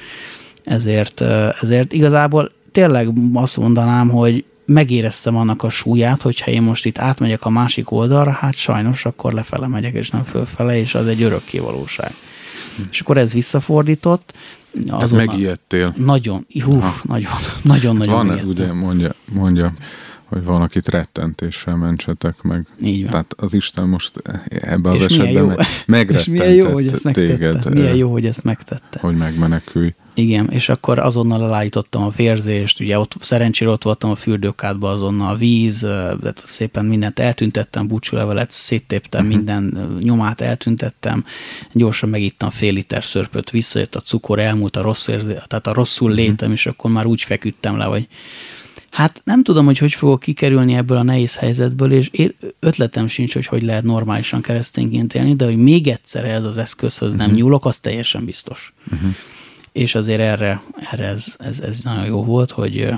[0.64, 1.20] Ezért,
[1.61, 7.44] ezért igazából tényleg azt mondanám, hogy megéreztem annak a súlyát, hogyha én most itt átmegyek
[7.44, 11.58] a másik oldalra, hát sajnos akkor lefele megyek, és nem fölfele, és az egy örökké
[11.58, 12.14] valóság.
[12.70, 12.86] Uh-huh.
[12.90, 14.32] És akkor ez visszafordított,
[14.88, 15.94] azon megijedtél.
[15.96, 17.30] Nagyon, hú, nagyon,
[17.62, 18.48] nagyon, nagyon Van, megijedtem.
[18.50, 19.72] ugye mondja, mondja,
[20.24, 22.66] hogy van, akit rettentéssel mentsetek meg.
[22.82, 23.10] Így van.
[23.10, 24.12] Tehát az Isten most
[24.48, 27.36] ebben az esetben megrettentett És milyen jó, hogy ezt megtette.
[27.36, 28.98] Téged, milyen jó, hogy ezt megtette.
[29.00, 29.94] Hogy megmenekülj.
[30.20, 35.32] Igen, és akkor azonnal elállítottam a vérzést, ugye ott szerencsére ott voltam a fürdőkádban azonnal
[35.32, 35.80] a víz,
[36.20, 39.36] de szépen mindent eltüntettem, búcsúlevelet széttéptem, uh-huh.
[39.36, 41.24] minden nyomát eltüntettem,
[41.72, 46.10] gyorsan megittam fél liter szörpöt, visszajött a cukor, elmúlt a rossz érzé, tehát a rosszul
[46.10, 46.52] létem, uh-huh.
[46.52, 48.08] és akkor már úgy feküdtem le, hogy
[48.90, 52.10] hát nem tudom, hogy hogy fogok kikerülni ebből a nehéz helyzetből, és
[52.58, 57.12] ötletem sincs, hogy hogy lehet normálisan keresztényként élni, de hogy még egyszer ez az eszközhöz
[57.12, 57.26] uh-huh.
[57.26, 58.72] nem nyúlok, az teljesen biztos.
[58.92, 59.14] Uh-huh
[59.72, 62.88] és azért erre, erre ez, ez, ez nagyon jó volt, hogy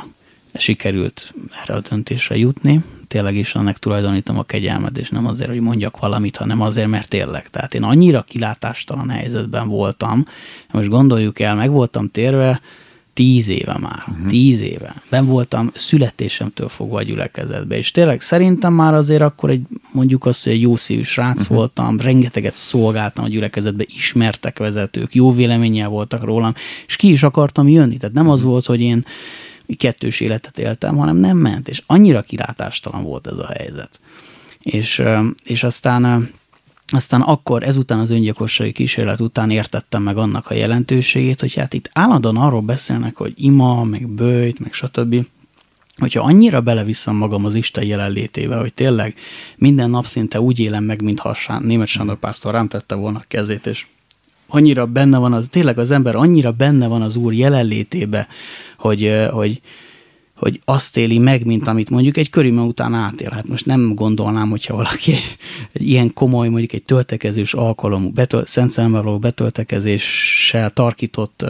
[0.54, 2.84] sikerült erre a döntésre jutni.
[3.08, 7.08] Tényleg is annak tulajdonítom a kegyelmet, és nem azért, hogy mondjak valamit, hanem azért, mert
[7.08, 7.48] tényleg.
[7.48, 10.24] Tehát én annyira kilátástalan helyzetben voltam,
[10.72, 12.60] most gondoljuk el, meg voltam térve,
[13.14, 14.26] tíz éve már, uh-huh.
[14.26, 14.94] tíz éve.
[15.10, 20.44] Ben voltam születésemtől fogva a gyülekezetbe, és tényleg szerintem már azért akkor egy, mondjuk azt,
[20.44, 21.56] hogy egy jó szívű srác uh-huh.
[21.56, 26.54] voltam, rengeteget szolgáltam a gyülekezetbe, ismertek vezetők, jó véleménnyel voltak rólam,
[26.86, 27.96] és ki is akartam jönni.
[27.96, 28.50] Tehát nem az mhm.
[28.50, 29.04] volt, hogy én
[29.76, 34.00] kettős életet éltem, hanem nem ment, és annyira kilátástalan volt ez a helyzet.
[34.62, 35.02] És,
[35.44, 36.30] és aztán
[36.93, 41.90] aztán akkor ezután az öngyilkossági kísérlet után értettem meg annak a jelentőségét, hogy hát itt
[41.93, 45.26] állandóan arról beszélnek, hogy ima, meg bőjt, meg stb.
[45.97, 49.14] Hogyha annyira beleviszem magam az Isten jelenlétébe, hogy tényleg
[49.57, 53.24] minden nap szinte úgy élem meg, mintha a német Sándor pásztor rám tette volna a
[53.28, 53.86] kezét, és
[54.49, 58.28] annyira benne van az, tényleg az ember annyira benne van az Úr jelenlétébe,
[58.78, 59.61] hogy, hogy,
[60.43, 63.30] hogy azt éli meg, mint amit mondjuk egy körülmény után átél.
[63.30, 65.36] Hát most nem gondolnám, hogyha valaki egy,
[65.72, 71.45] egy ilyen komoly, mondjuk egy töltekezős alkalom, betöl, Szent Szemmeló betöltekezéssel tarkított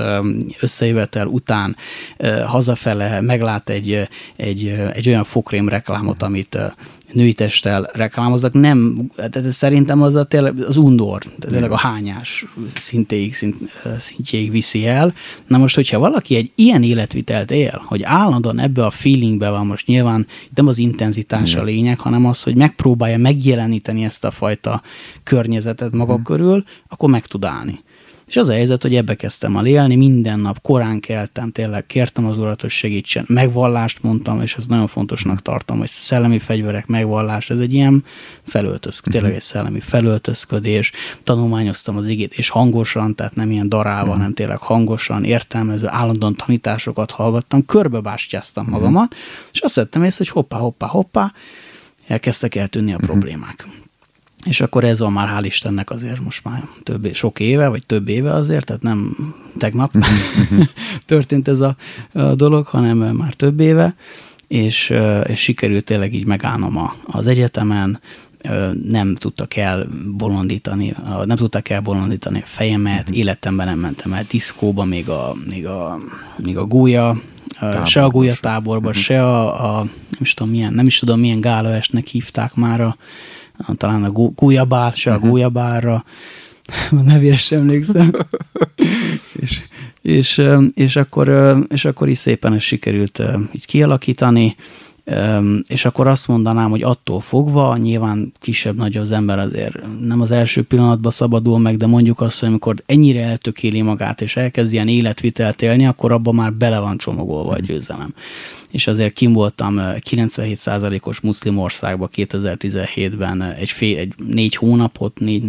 [0.60, 1.76] összejövetel után
[2.46, 6.58] hazafele meglát egy, egy, egy olyan fokrém reklámot, amit
[7.12, 13.34] női testtel reklámoznak, nem, tehát szerintem az a tényleg az undor, tényleg a hányás szintéig,
[13.34, 13.56] szint,
[13.98, 15.14] szintjéig viszi el.
[15.46, 19.86] Na most, hogyha valaki egy ilyen életvitelt él, hogy állandóan ebbe a feelingbe van, most
[19.86, 24.82] nyilván nem az intenzitás a lényeg, hanem az, hogy megpróbálja megjeleníteni ezt a fajta
[25.22, 26.22] környezetet maga mm.
[26.22, 27.80] körül, akkor meg tud állni.
[28.32, 32.26] És az a helyzet, hogy ebbe kezdtem el élni, minden nap korán keltem, tényleg kértem
[32.26, 33.24] az urat, hogy segítsen.
[33.28, 38.04] Megvallást mondtam, és ez nagyon fontosnak tartom, hogy szellemi fegyverek megvallás, ez egy ilyen
[38.46, 40.92] felöltözködés, tényleg egy szellemi felöltözködés.
[41.22, 44.16] Tanulmányoztam az igét, és hangosan, tehát nem ilyen darával, uh-huh.
[44.16, 49.14] hanem tényleg hangosan, értelmező, állandóan tanításokat hallgattam, körbebástyáztam magamat,
[49.52, 51.32] és azt vettem észre, hogy hoppá, hoppá, hoppá,
[52.06, 53.66] elkezdtek eltűnni a problémák.
[54.44, 58.08] És akkor ez van már, hál' Istennek azért most már több, sok éve, vagy több
[58.08, 59.16] éve azért, tehát nem
[59.58, 59.92] tegnap
[61.06, 61.76] történt ez a,
[62.12, 63.94] a dolog, hanem már több éve,
[64.48, 64.92] és,
[65.26, 68.00] és sikerült tényleg így megállnom a, az egyetemen,
[68.88, 69.86] nem tudtak el
[70.16, 73.16] bolondítani, nem tudtak el bolondítani a fejemet, uh-huh.
[73.16, 75.98] életemben nem mentem el diszkóba, még a, még a,
[76.36, 77.16] még a gólya,
[77.58, 77.84] Táborba.
[77.84, 79.02] se a gólya táborba, uh-huh.
[79.02, 82.96] se a, a nem, is tudom, milyen, nem is tudom milyen gálaestnek hívták már a,
[83.76, 85.30] talán a gólyabár, se a uh-huh.
[85.30, 86.04] gólyabárra,
[86.90, 88.12] a nevére sem emlékszem.
[89.42, 89.60] és,
[90.02, 90.42] és,
[90.74, 94.56] és, akkor, és akkor is szépen ezt sikerült így kialakítani,
[95.66, 100.62] és akkor azt mondanám, hogy attól fogva, nyilván kisebb-nagy az ember azért nem az első
[100.62, 105.62] pillanatban szabadul meg, de mondjuk azt, hogy amikor ennyire eltökéli magát, és elkezd ilyen életvitelt
[105.62, 108.14] élni, akkor abban már bele van csomagolva a győzelem.
[108.70, 115.44] És azért kim voltam 97%-os muszlim országban 2017-ben egy, fél, egy négy hónapot, négy,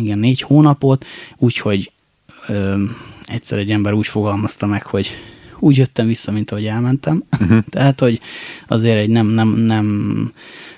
[0.00, 1.04] igen, négy hónapot,
[1.38, 1.92] úgyhogy
[3.26, 5.10] egyszer egy ember úgy fogalmazta meg, hogy
[5.58, 7.22] úgy jöttem vissza, mint ahogy elmentem.
[7.40, 7.58] Uh-huh.
[7.70, 8.20] Tehát, hogy
[8.68, 9.86] azért egy nem, nem, nem,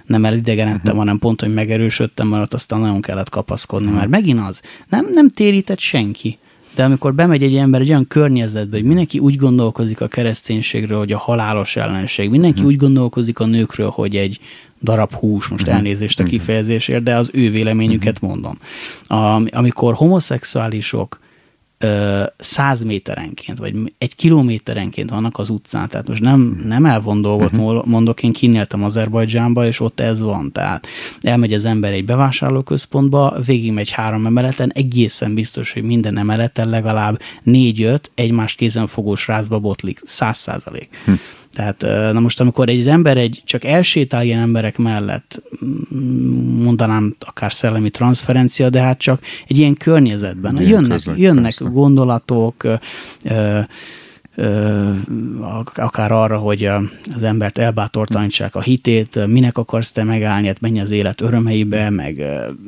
[0.06, 0.98] nem elidegenedtem, uh-huh.
[0.98, 4.00] hanem pont, hogy megerősödtem, mert aztán nagyon kellett kapaszkodni, uh-huh.
[4.00, 6.38] mert megint az, nem, nem térített senki.
[6.74, 11.12] De amikor bemegy egy ember egy olyan környezetbe, hogy mindenki úgy gondolkozik a kereszténységről, hogy
[11.12, 12.72] a halálos ellenség, mindenki uh-huh.
[12.72, 14.40] úgy gondolkozik a nőkről, hogy egy
[14.82, 15.76] darab hús, most uh-huh.
[15.76, 18.54] elnézést a kifejezésért, de az ő véleményüket mondom.
[19.06, 21.18] A, amikor homoszexuálisok
[22.36, 27.86] száz méterenként, vagy egy kilométerenként vannak az utcán, tehát most nem, nem elvon dolgot uh-huh.
[27.86, 30.86] mondok, én kinéltem Azerbajdzsánba, és ott ez van, tehát
[31.20, 38.10] elmegy az ember egy bevásárlóközpontba, végigmegy három emeleten, egészen biztos, hogy minden emeleten legalább négy-öt
[38.14, 40.88] egymást kézenfogós rázba botlik, száz százalék.
[41.00, 41.18] Uh-huh.
[41.53, 41.80] Tehát
[42.12, 45.42] na most, amikor egy ember egy csak elsétál ilyen emberek mellett,
[46.62, 50.57] mondanám akár szellemi transferencia, de hát csak egy ilyen környezetben.
[50.57, 52.64] Ilyen jönnek, között, jönnek gondolatok,
[55.74, 56.64] akár arra, hogy
[57.14, 62.22] az embert elbátortalanítsák a hitét, minek akarsz te megállni, hát menj az élet örömeibe, meg,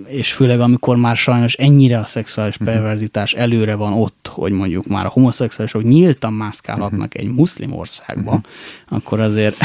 [0.06, 2.68] és főleg amikor már sajnos ennyire a szexuális mhm.
[2.68, 8.96] perverzitás előre van ott, hogy mondjuk már a homoszexuálisok nyíltan mászkálhatnak egy muszlim országba, mhm.
[8.96, 9.56] akkor azért...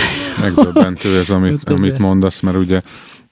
[0.42, 2.82] Megdöbbentő ez, amit, amit mondasz, mert ugye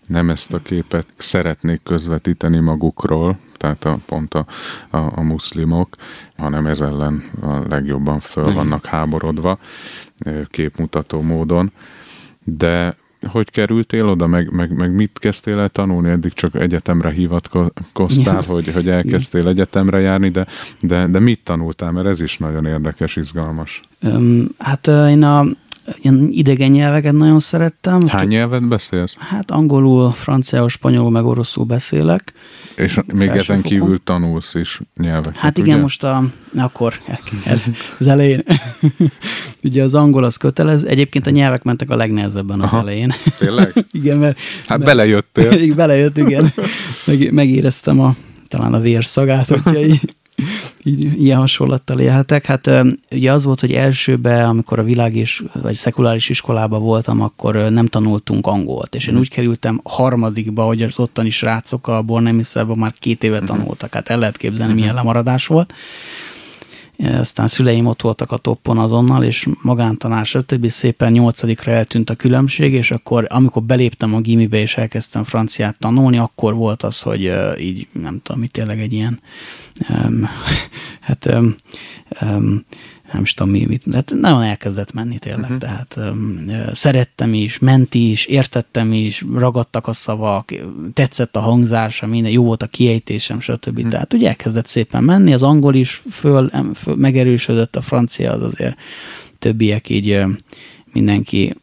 [0.08, 3.38] nem ezt a képet szeretnék közvetíteni magukról,
[3.74, 4.46] tehát a, pont a,
[4.90, 5.96] a, a muszlimok,
[6.38, 9.60] hanem ez ellen a legjobban föl vannak háborodva
[10.50, 11.72] képmutató módon.
[12.44, 12.96] De
[13.32, 16.10] hogy kerültél oda, meg, meg, meg mit kezdtél el tanulni?
[16.10, 18.54] Eddig csak egyetemre hivatkoztál, ja.
[18.54, 20.46] hogy, hogy elkezdtél egyetemre járni, de,
[20.82, 21.92] de, de mit tanultál?
[21.92, 23.82] Mert ez is nagyon érdekes, izgalmas.
[24.02, 25.46] Um, hát én a
[26.02, 28.08] ilyen idegen nyelveket nagyon szerettem.
[28.08, 29.18] Hány nyelvet beszélsz?
[29.18, 32.34] Hát angolul, franciául, spanyolul, meg oroszul beszélek.
[32.76, 35.82] És még ezen kívül tanulsz is nyelveket, Hát igen, ugye?
[35.82, 36.24] most a,
[36.56, 36.94] akkor
[37.44, 37.58] el,
[38.00, 38.44] az elején.
[39.64, 40.84] ugye az angol az kötelez.
[40.84, 42.80] Egyébként a nyelvek mentek a legnehezebben az Aha.
[42.80, 43.14] elején.
[43.38, 43.86] Tényleg?
[43.92, 44.40] igen, mert...
[44.68, 45.74] Hát mert- belejöttél.
[45.76, 46.54] Belejött, igen.
[47.06, 48.16] Meg, megéreztem a,
[48.48, 50.16] talán a vérszagát, hogyha így,
[50.84, 52.46] így ilyen hasonlattal élhetek.
[52.46, 52.70] Hát
[53.12, 57.86] ugye az volt, hogy elsőbe, amikor a világ és, vagy szekuláris iskolában voltam, akkor nem
[57.86, 63.24] tanultunk angolt, és én úgy kerültem harmadikba, hogy az ottani srácok a Bornemiszelben már két
[63.24, 63.94] éve tanultak.
[63.94, 65.74] Hát el lehet képzelni, milyen lemaradás volt.
[66.98, 70.68] Aztán szüleim ott voltak a toppon azonnal, és magántanár, stb.
[70.70, 76.18] szépen nyolcadikra eltűnt a különbség, és akkor, amikor beléptem a gimibe, és elkezdtem franciát tanulni,
[76.18, 79.20] akkor volt az, hogy így, nem tudom, mi tényleg egy ilyen,
[79.90, 80.30] um,
[81.08, 81.56] hát um,
[82.22, 82.66] um,
[83.14, 85.58] nem is tudom mi, mit, hát nagyon elkezdett menni tényleg, uh-huh.
[85.58, 90.54] tehát um, szerettem is, ment is, értettem is, ragadtak a szavak,
[90.94, 93.78] tetszett a hangzása, minden, jó volt a kiejtésem, stb.
[93.78, 93.92] Uh-huh.
[93.92, 98.76] Tehát ugye elkezdett szépen menni, az angol is föl, föl megerősödött, a francia az azért
[99.40, 100.22] többiek így
[100.92, 101.54] mindenki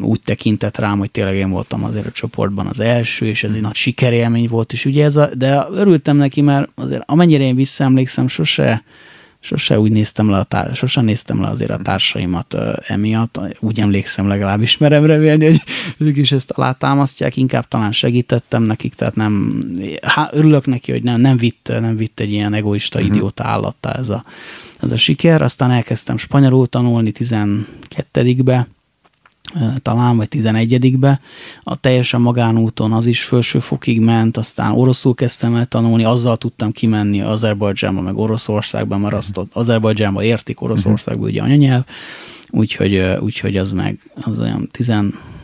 [0.00, 3.60] úgy tekintett rám, hogy tényleg én voltam azért a csoportban az első, és ez egy
[3.60, 8.28] nagy sikerélmény volt, és ugye ez a, de örültem neki, mert azért amennyire én visszaemlékszem,
[8.28, 8.82] sose,
[9.40, 13.80] sose úgy néztem le a társ, sose néztem le azért a társaimat uh, emiatt, úgy
[13.80, 15.62] emlékszem legalábbis, merem remélni, hogy
[15.98, 19.62] ők is ezt alátámasztják, inkább talán segítettem nekik, tehát nem,
[20.02, 23.14] há, örülök neki, hogy nem, nem, vitt, nem vitt egy ilyen egoista uh-huh.
[23.14, 24.24] idióta állattá ez a,
[24.80, 28.66] ez a siker, aztán elkezdtem spanyolul tanulni 12-be,
[29.82, 31.20] talán, vagy 11-be,
[31.62, 37.20] a teljesen magánúton az is felsőfokig ment, aztán oroszul kezdtem el tanulni, azzal tudtam kimenni
[37.20, 41.84] Azerbajdzsánba, meg Oroszországban, mert azt ott Azerbajdzsánba értik, Oroszországban ugye anyanyelv,
[42.50, 44.92] úgyhogy, úgyhogy az meg az olyan 10,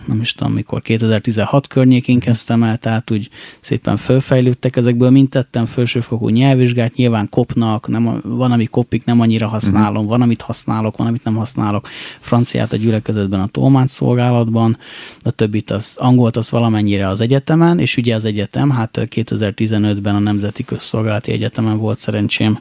[0.06, 3.28] nem is tudom mikor, 2016 környékén kezdtem el, tehát úgy
[3.60, 9.48] szépen fölfejlődtek ezekből, mint tettem felsőfokú nyelvvizsgát, nyilván kopnak, nem, van, ami kopik, nem annyira
[9.48, 10.10] használom, uh-huh.
[10.10, 11.88] van, amit használok, van, amit nem használok,
[12.20, 14.78] franciát a gyülekezetben, a tolmács szolgálatban,
[15.20, 20.18] a többit az angolt az valamennyire az egyetemen, és ugye az egyetem, hát 2015-ben a
[20.18, 22.58] Nemzeti Közszolgálati Egyetemen volt szerencsém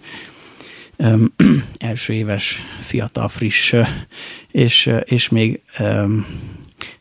[0.98, 1.34] öm,
[1.78, 3.74] első éves, fiatal, friss,
[4.52, 6.26] és, és még öm,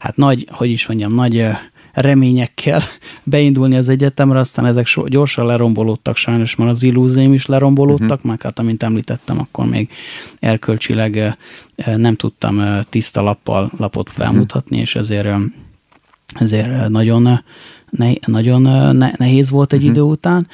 [0.05, 1.47] hát nagy, hogy is mondjam, nagy
[1.93, 2.83] reményekkel
[3.25, 8.31] beindulni az egyetemre, aztán ezek so, gyorsan lerombolódtak sajnos, mert az illúzióm is lerombolódtak, uh-huh.
[8.31, 9.91] meg hát amint említettem, akkor még
[10.39, 11.37] erkölcsileg
[11.97, 15.29] nem tudtam tiszta lappal lapot felmutatni, és ezért,
[16.35, 17.41] ezért nagyon,
[17.91, 19.95] ne, nagyon nehéz volt egy uh-huh.
[19.95, 20.49] idő után.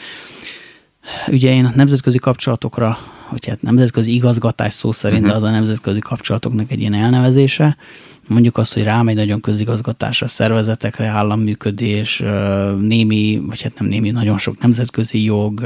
[1.28, 2.98] Ugye én nemzetközi kapcsolatokra,
[3.30, 5.38] vagy hát nemzetközi igazgatás szó szerint, uh-huh.
[5.38, 7.76] de az a nemzetközi kapcsolatoknak egy ilyen elnevezése,
[8.30, 12.22] mondjuk azt, hogy rámegy nagyon közigazgatásra, szervezetekre, államműködés,
[12.80, 15.60] némi, vagy hát nem némi, nagyon sok nemzetközi jog,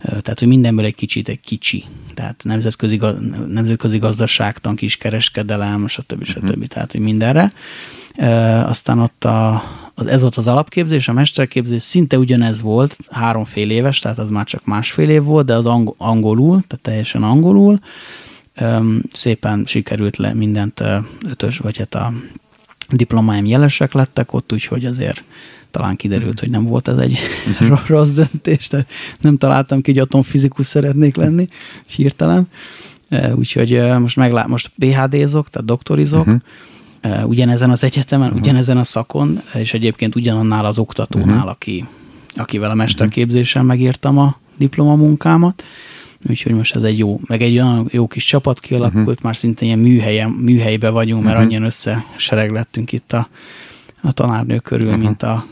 [0.00, 1.84] tehát hogy mindenből egy kicsit egy kicsi.
[2.14, 3.00] Tehát nemzetközi,
[3.46, 6.24] nemzetközi gazdaságtan, kiskereskedelem, stb.
[6.24, 6.44] stb.
[6.44, 6.64] Uh-huh.
[6.64, 7.52] Tehát, hogy mindenre.
[8.64, 9.62] Aztán ott a,
[9.94, 14.30] az, ez volt az alapképzés, a mesterképzés szinte ugyanez volt, három fél éves, tehát az
[14.30, 17.78] már csak másfél év volt, de az angolul, tehát teljesen angolul,
[19.12, 20.82] szépen sikerült le mindent
[21.28, 22.12] ötös, vagy hát a
[22.90, 25.24] diplomáim jelesek lettek ott, úgyhogy azért
[25.70, 27.18] talán kiderült, hogy nem volt ez egy
[27.60, 27.86] uh-huh.
[27.86, 28.90] rossz döntés, tehát
[29.20, 31.48] nem találtam ki, hogy atomfizikus szeretnék lenni,
[31.96, 32.48] hirtelen.
[33.34, 37.28] Úgyhogy most, meglá- most PHD-zok, tehát doktorizok, uh-huh.
[37.28, 38.40] ugyanezen az egyetemen, uh-huh.
[38.40, 41.50] ugyanezen a szakon, és egyébként ugyanannál az oktatónál, uh-huh.
[41.50, 41.84] aki,
[42.34, 45.64] akivel a mesterképzésen megírtam a diplomamunkámat.
[46.28, 49.22] Úgyhogy most ez egy jó, meg egy olyan jó kis csapat kialakult, uh-huh.
[49.22, 51.48] már szinte ilyen műhelyen, műhelybe vagyunk, mert uh-huh.
[51.48, 53.28] annyian összesereg lettünk itt a,
[54.02, 55.02] a tanárnő körül, uh-huh.
[55.02, 55.44] mint a,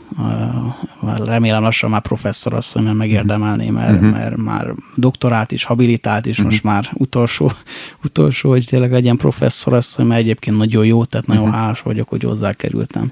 [1.01, 4.11] a, remélem lassan már professzor asszony, mert megérdemelné, mert, uh-huh.
[4.11, 6.45] mert már doktorát is, habilitált is, uh-huh.
[6.45, 7.51] most már utolsó,
[8.05, 11.59] utolsó, hogy tényleg legyen professzor asszony, mert egyébként nagyon jó, tehát nagyon uh-huh.
[11.59, 13.11] hálás vagyok, hogy hozzá kerültem.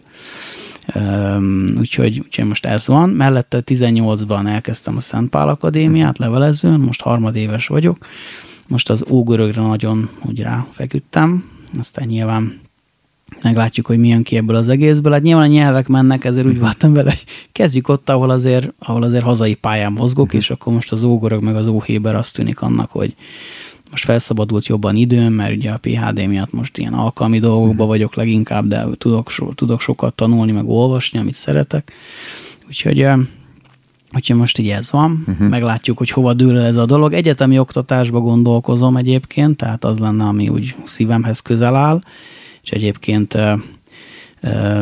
[0.96, 3.10] Um, úgyhogy, úgyhogy most ez van.
[3.10, 7.98] Mellette 18-ban elkezdtem a Szent Pál Akadémiát levelezőn, most harmadéves vagyok.
[8.68, 12.60] Most az ógörögre nagyon úgy ráfeküdtem, aztán nyilván
[13.42, 15.12] meglátjuk, hogy milyen ki ebből az egészből.
[15.12, 19.04] Hát nyilván a nyelvek mennek, ezért úgy voltam vele, hogy kezdjük ott, ahol azért, ahol
[19.04, 20.40] azért hazai pályán mozgok, uh-huh.
[20.42, 23.16] és akkor most az ógörög meg az óhéber azt tűnik annak, hogy
[23.92, 28.68] most felszabadult jobban időm, mert ugye a PHD miatt most ilyen alkalmi dolgokban vagyok leginkább,
[28.68, 31.92] de tudok, so, tudok sokat tanulni, meg olvasni, amit szeretek.
[32.68, 33.08] Úgyhogy,
[34.16, 35.24] úgyhogy most így ez van.
[35.28, 35.48] Uh-huh.
[35.48, 37.14] Meglátjuk, hogy hova dől ez a dolog.
[37.14, 42.02] Egyetemi oktatásba gondolkozom egyébként, tehát az lenne, ami úgy szívemhez közel áll.
[42.64, 43.38] és egyébként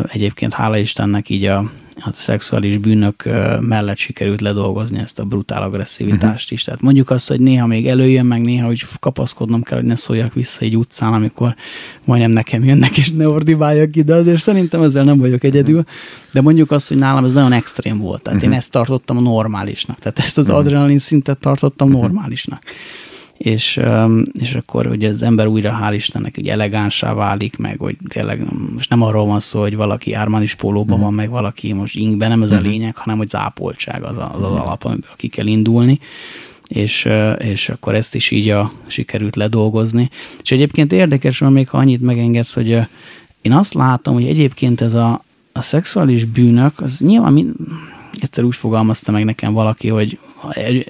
[0.07, 3.29] egyébként hála Istennek így a, a szexuális bűnök
[3.59, 6.63] mellett sikerült ledolgozni ezt a brutál agresszivitást is.
[6.63, 10.33] Tehát mondjuk azt, hogy néha még előjön, meg néha hogy kapaszkodnom kell, hogy ne szóljak
[10.33, 11.55] vissza egy utcán, amikor
[12.05, 15.83] majdnem nekem jönnek, és ne ordibáljak ide, azért szerintem ezzel nem vagyok egyedül,
[16.31, 18.21] de mondjuk azt, hogy nálam ez nagyon extrém volt.
[18.21, 18.53] Tehát uh-huh.
[18.53, 19.99] én ezt tartottam normálisnak.
[19.99, 20.59] Tehát ezt az uh-huh.
[20.59, 22.01] adrenalin szintet tartottam uh-huh.
[22.01, 22.61] normálisnak
[23.45, 23.79] és,
[24.33, 28.43] és akkor ugye az ember újra, hál' Istennek, hogy elegánsá válik, meg hogy tényleg
[28.73, 32.41] most nem arról van szó, hogy valaki ármanis pólóban van, meg valaki most inkben, nem
[32.41, 32.65] ez a mhm.
[32.65, 35.99] lényeg, hanem hogy zápoltság az az, az alap, amiből ki kell indulni
[36.67, 40.09] és, és akkor ezt is így a, sikerült ledolgozni.
[40.41, 42.69] És egyébként érdekes van még, ha annyit megengedsz, hogy
[43.41, 47.55] én azt látom, hogy egyébként ez a, a szexuális bűnök, az nyilván
[48.21, 50.19] egyszer úgy fogalmazta meg nekem valaki, hogy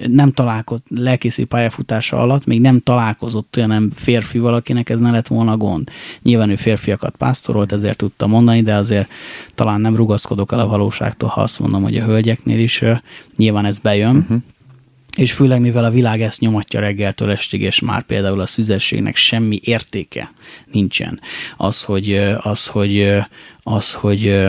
[0.08, 5.56] nem találkozott lelkészi pályafutása alatt, még nem találkozott olyan férfi valakinek, ez ne lett volna
[5.56, 5.90] gond.
[6.22, 9.08] Nyilván ő férfiakat pásztorolt, ezért tudta mondani, de azért
[9.54, 12.84] talán nem rugaszkodok el a valóságtól, ha azt mondom, hogy a hölgyeknél is
[13.36, 14.16] nyilván ez bejön.
[14.16, 14.42] Uh-huh
[15.16, 19.60] és főleg mivel a világ ezt nyomatja reggeltől estig, és már például a szüzességnek semmi
[19.62, 20.32] értéke
[20.72, 21.20] nincsen.
[21.56, 23.22] Az, hogy, az, hogy,
[23.62, 24.46] az, hogy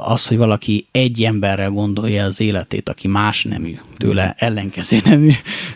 [0.00, 5.30] az, hogy valaki egy emberrel gondolja az életét, aki más nemű, tőle ellenkező nemű,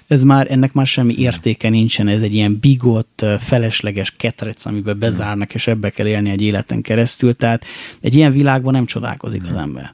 [0.07, 5.55] ez már, ennek már semmi értéke nincsen, ez egy ilyen bigott, felesleges ketrec, amiben bezárnak,
[5.55, 7.65] és ebbe kell élni egy életen keresztül, tehát
[8.01, 9.93] egy ilyen világban nem csodálkozik az ember.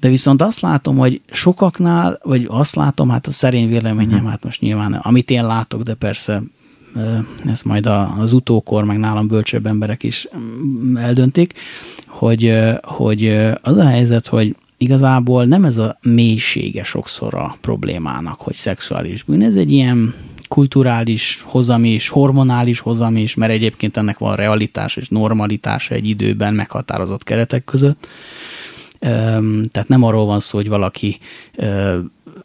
[0.00, 4.26] De viszont azt látom, hogy sokaknál, vagy azt látom, hát a szerény véleményem, mhm.
[4.26, 6.42] hát most nyilván, amit én látok, de persze
[7.46, 7.86] ezt majd
[8.18, 11.52] az utókor, meg nálam bölcsebb emberek is mm, eldöntik,
[12.06, 13.26] hogy, hogy
[13.62, 19.42] az a helyzet, hogy igazából nem ez a mélysége sokszor a problémának, hogy szexuális bűn,
[19.42, 20.14] ez egy ilyen
[20.48, 26.54] kulturális hozam is, hormonális hozam is, mert egyébként ennek van realitás és normalitása egy időben
[26.54, 28.08] meghatározott keretek között.
[29.70, 31.18] Tehát nem arról van szó, hogy valaki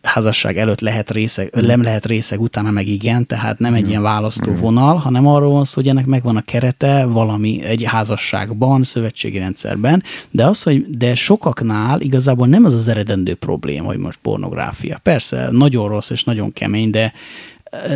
[0.01, 4.55] házasság előtt lehet részeg, nem lehet részeg, utána meg igen, tehát nem egy ilyen választó
[4.55, 10.03] vonal, hanem arról van szó, hogy ennek megvan a kerete valami egy házasságban, szövetségi rendszerben,
[10.31, 14.97] de az, hogy de sokaknál igazából nem az az eredendő probléma, hogy most pornográfia.
[14.97, 17.13] Persze, nagyon rossz és nagyon kemény, de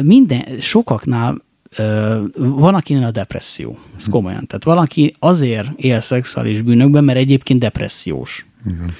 [0.03, 1.43] minden, sokaknál
[2.37, 3.77] van, akinek a depresszió.
[3.97, 4.47] Ez komolyan.
[4.47, 8.45] Tehát valaki azért él szexuális bűnökben, mert egyébként depressziós.
[8.65, 8.93] Igen.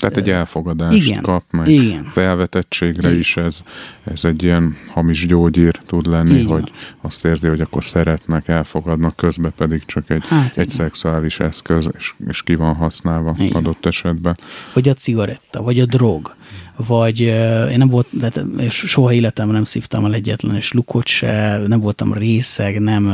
[0.00, 2.06] Tehát egy elfogadást igen, kap, meg igen.
[2.10, 3.20] az elvetettségre igen.
[3.20, 3.62] is ez,
[4.04, 6.46] ez egy ilyen hamis gyógyír tud lenni, igen.
[6.46, 11.90] hogy azt érzi, hogy akkor szeretnek, elfogadnak, közben pedig csak egy, hát, egy szexuális eszköz,
[11.96, 13.52] és, és ki van használva igen.
[13.52, 14.36] adott esetben.
[14.72, 16.34] Vagy a cigaretta, vagy a drog
[16.76, 18.06] vagy én nem volt,
[18.58, 23.04] és soha életemben nem szívtam el egyetlen és lukot se, nem voltam részeg, nem,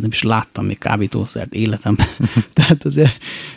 [0.00, 2.06] nem is láttam még kábítószert életemben.
[2.54, 2.94] Tehát ez,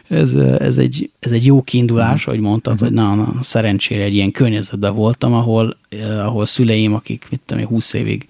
[0.07, 2.36] ez, ez, egy, ez egy jó kiindulás, mhm.
[2.36, 5.78] hogy mondtad, hogy na, na, szerencsére egy ilyen környezetben voltam, ahol,
[6.20, 8.28] ahol szüleim, akik mit tudom, 20 évig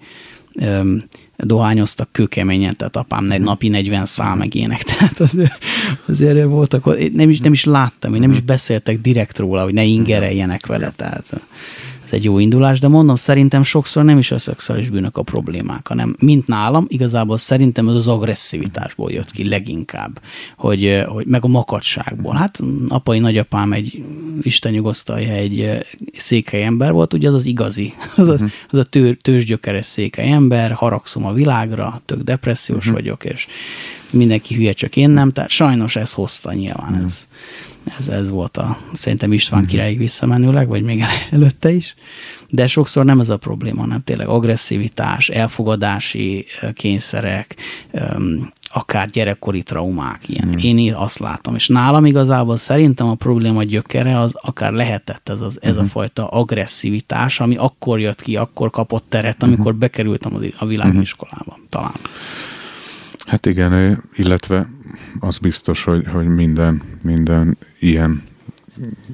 [1.36, 5.58] dohányoztak kőkeményen, tehát apám egy napi 40 szám meg ilyenek, tehát azért,
[6.06, 9.84] azért voltak, nem is, nem is láttam, én nem is beszéltek direkt róla, hogy ne
[9.84, 11.44] ingereljenek vele, tehát
[12.06, 15.88] ez egy jó indulás, de mondom, szerintem sokszor nem is a szexuális bűnök a problémák,
[15.88, 20.20] hanem mint nálam, igazából szerintem ez az agresszivitásból jött ki leginkább,
[20.56, 22.34] hogy, hogy meg a makadságból.
[22.34, 24.04] Hát apai nagyapám egy,
[24.42, 25.78] Isten nyugosztalja, egy
[26.12, 28.44] székely ember volt, ugye az az igazi, az a, mhm.
[28.70, 32.94] az a tő, tőzsgyökeres székely ember, haragszom a világra, tök depressziós uh-huh.
[32.94, 33.46] vagyok, és
[34.12, 37.04] mindenki hülye, csak én nem, tehát sajnos ez hozta nyilván, uh-huh.
[37.04, 37.28] ez
[37.98, 39.74] ez, ez volt a, szerintem István uh-huh.
[39.74, 41.94] királyig visszamenőleg, vagy még előtte is.
[42.48, 47.56] De sokszor nem ez a probléma, hanem tényleg agresszivitás, elfogadási kényszerek,
[48.72, 50.48] akár gyerekkori traumák, ilyen.
[50.48, 50.64] Uh-huh.
[50.64, 51.54] Én azt látom.
[51.54, 55.84] És nálam igazából szerintem a probléma gyökere az akár lehetett ez, az, ez uh-huh.
[55.84, 59.78] a fajta agresszivitás, ami akkor jött ki, akkor kapott teret, amikor uh-huh.
[59.78, 61.94] bekerültem a világiskolába, talán.
[63.26, 64.68] Hát igen, illetve
[65.20, 68.22] az biztos, hogy, hogy minden, minden ilyen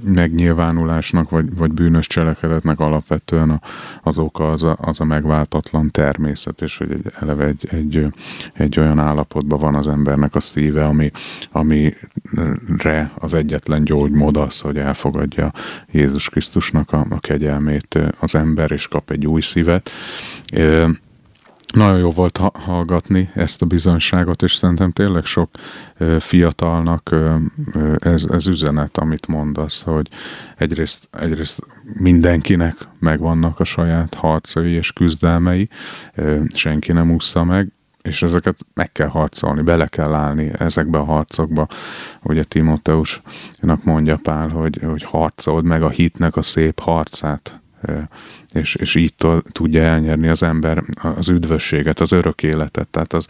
[0.04, 3.60] megnyilvánulásnak, vagy, vagy bűnös cselekedetnek alapvetően a,
[4.02, 8.06] az oka az a, az a megváltatlan természet, és hogy egy, eleve egy, egy,
[8.52, 11.10] egy olyan állapotban van az embernek a szíve, ami,
[11.50, 15.52] amire az egyetlen gyógymód az, hogy elfogadja
[15.92, 19.90] Jézus Krisztusnak a, a kegyelmét az ember, és kap egy új szívet.
[21.72, 25.50] Nagyon jó volt hallgatni ezt a bizonyságot, és szerintem tényleg sok
[26.18, 27.14] fiatalnak
[27.98, 30.08] ez, ez üzenet, amit mondasz, hogy
[30.56, 35.68] egyrészt, egyrészt mindenkinek megvannak a saját harcai és küzdelmei,
[36.54, 41.66] senki nem ússza meg, és ezeket meg kell harcolni, bele kell állni ezekbe a harcokba.
[42.22, 47.61] Ugye Timóteusnak mondja Pál, hogy, hogy harcold meg a hitnek a szép harcát,
[48.52, 49.14] és, és így
[49.52, 52.88] tudja elnyerni az ember az üdvösséget, az örök életet.
[52.88, 53.26] Tehát az,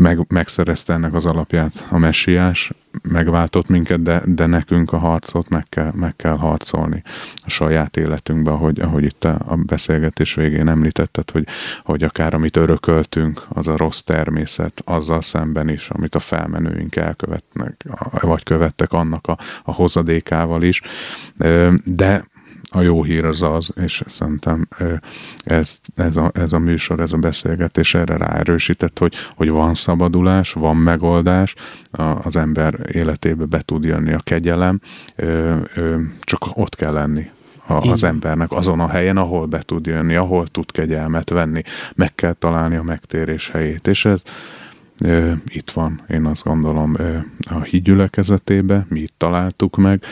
[0.00, 2.72] meg, megszerezte ennek az alapját a messiás,
[3.02, 7.02] megváltott minket, de, de nekünk a harcot meg kell, meg kell harcolni
[7.44, 11.46] a saját életünkben, ahogy, ahogy itt a, beszélgetés végén említetted, hogy,
[11.84, 17.84] hogy akár amit örököltünk, az a rossz természet, azzal szemben is, amit a felmenőink elkövetnek,
[18.20, 20.82] vagy követtek annak a, a hozadékával is.
[21.84, 22.24] De
[22.70, 24.68] a jó hír az az, és szerintem
[25.44, 30.52] ez, ez, a, ez a műsor, ez a beszélgetés erre ráerősített, hogy, hogy van szabadulás,
[30.52, 31.54] van megoldás,
[32.22, 34.80] az ember életébe be tud jönni a kegyelem,
[36.20, 37.30] csak ott kell lenni
[37.66, 41.62] az embernek azon a helyen, ahol be tud jönni, ahol tud kegyelmet venni,
[41.94, 44.22] meg kell találni a megtérés helyét, és ez,
[45.52, 46.96] itt van, én azt gondolom,
[47.50, 50.04] a hídgyülekezetébe, mi itt találtuk meg,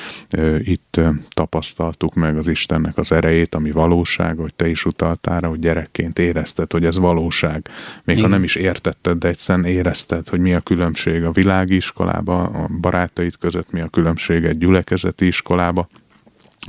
[0.59, 6.19] itt tapasztaltuk meg az Istennek az erejét, ami valóság, hogy te is utaltál hogy gyerekként
[6.19, 7.69] érezted, hogy ez valóság.
[8.05, 8.29] Még Igen.
[8.29, 12.69] ha nem is értetted, de egyszerűen érezted, hogy mi a különbség a világi iskolába, a
[12.81, 15.89] barátaid között, mi a különbség egy gyülekezeti iskolába,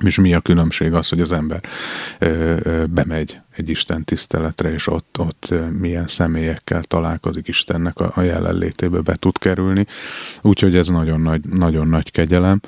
[0.03, 1.61] és mi a különbség az, hogy az ember
[2.19, 8.21] ö, ö, bemegy egy Isten tiszteletre, és ott, ott milyen személyekkel találkozik Istennek a, a
[8.21, 9.85] jelenlétébe be tud kerülni.
[10.41, 12.61] Úgyhogy ez nagyon nagy, nagyon nagy kegyelem.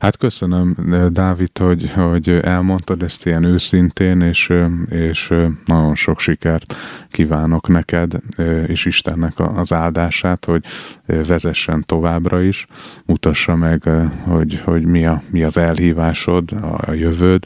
[0.00, 0.76] Hát köszönöm,
[1.12, 4.52] Dávid, hogy, hogy elmondtad ezt ilyen őszintén, és,
[4.88, 5.34] és
[5.64, 6.74] nagyon sok sikert
[7.10, 8.12] kívánok neked,
[8.66, 10.64] és Istennek az áldását, hogy
[11.06, 12.66] vezessen továbbra is,
[13.04, 13.90] mutassa meg,
[14.24, 17.44] hogy, hogy mi, a, mi az elhívásod, a, jövőd,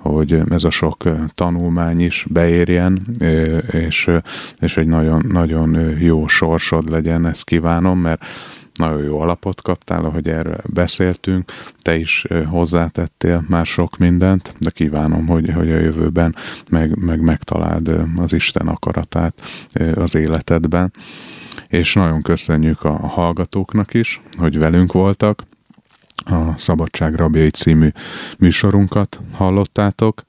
[0.00, 3.06] hogy ez a sok tanulmány is beérjen,
[3.70, 4.10] és,
[4.60, 8.24] és egy nagyon, nagyon jó sorsod legyen, ezt kívánom, mert
[8.74, 15.26] nagyon jó alapot kaptál, ahogy erről beszéltünk, te is hozzátettél már sok mindent, de kívánom,
[15.26, 16.34] hogy, hogy a jövőben
[16.70, 19.42] meg, meg megtaláld az Isten akaratát
[19.94, 20.92] az életedben.
[21.68, 25.42] És nagyon köszönjük a hallgatóknak is, hogy velünk voltak,
[26.24, 27.88] a Szabadság Rabjai című
[28.38, 30.24] műsorunkat hallottátok.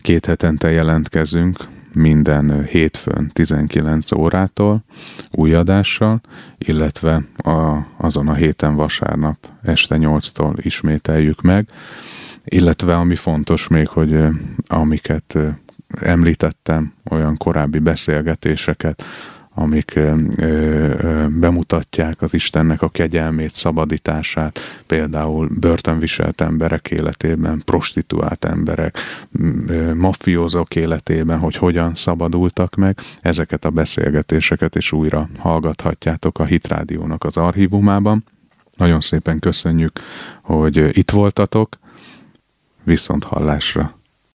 [0.00, 1.56] Két hetente jelentkezünk
[1.94, 4.84] minden hétfőn 19 órától
[5.30, 6.20] új adással,
[6.58, 11.68] illetve a, azon a héten vasárnap este 8-tól ismételjük meg,
[12.44, 14.24] illetve ami fontos még, hogy
[14.66, 15.38] amiket
[16.00, 19.04] említettem, olyan korábbi beszélgetéseket,
[19.54, 20.00] amik
[21.28, 28.98] bemutatják az Istennek a kegyelmét, szabadítását, például börtönviselt emberek életében, prostituált emberek,
[29.94, 32.98] mafiózók életében, hogy hogyan szabadultak meg.
[33.20, 38.24] Ezeket a beszélgetéseket is újra hallgathatjátok a Hitrádiónak az archívumában.
[38.76, 40.00] Nagyon szépen köszönjük,
[40.42, 41.78] hogy itt voltatok,
[42.82, 44.01] viszont hallásra!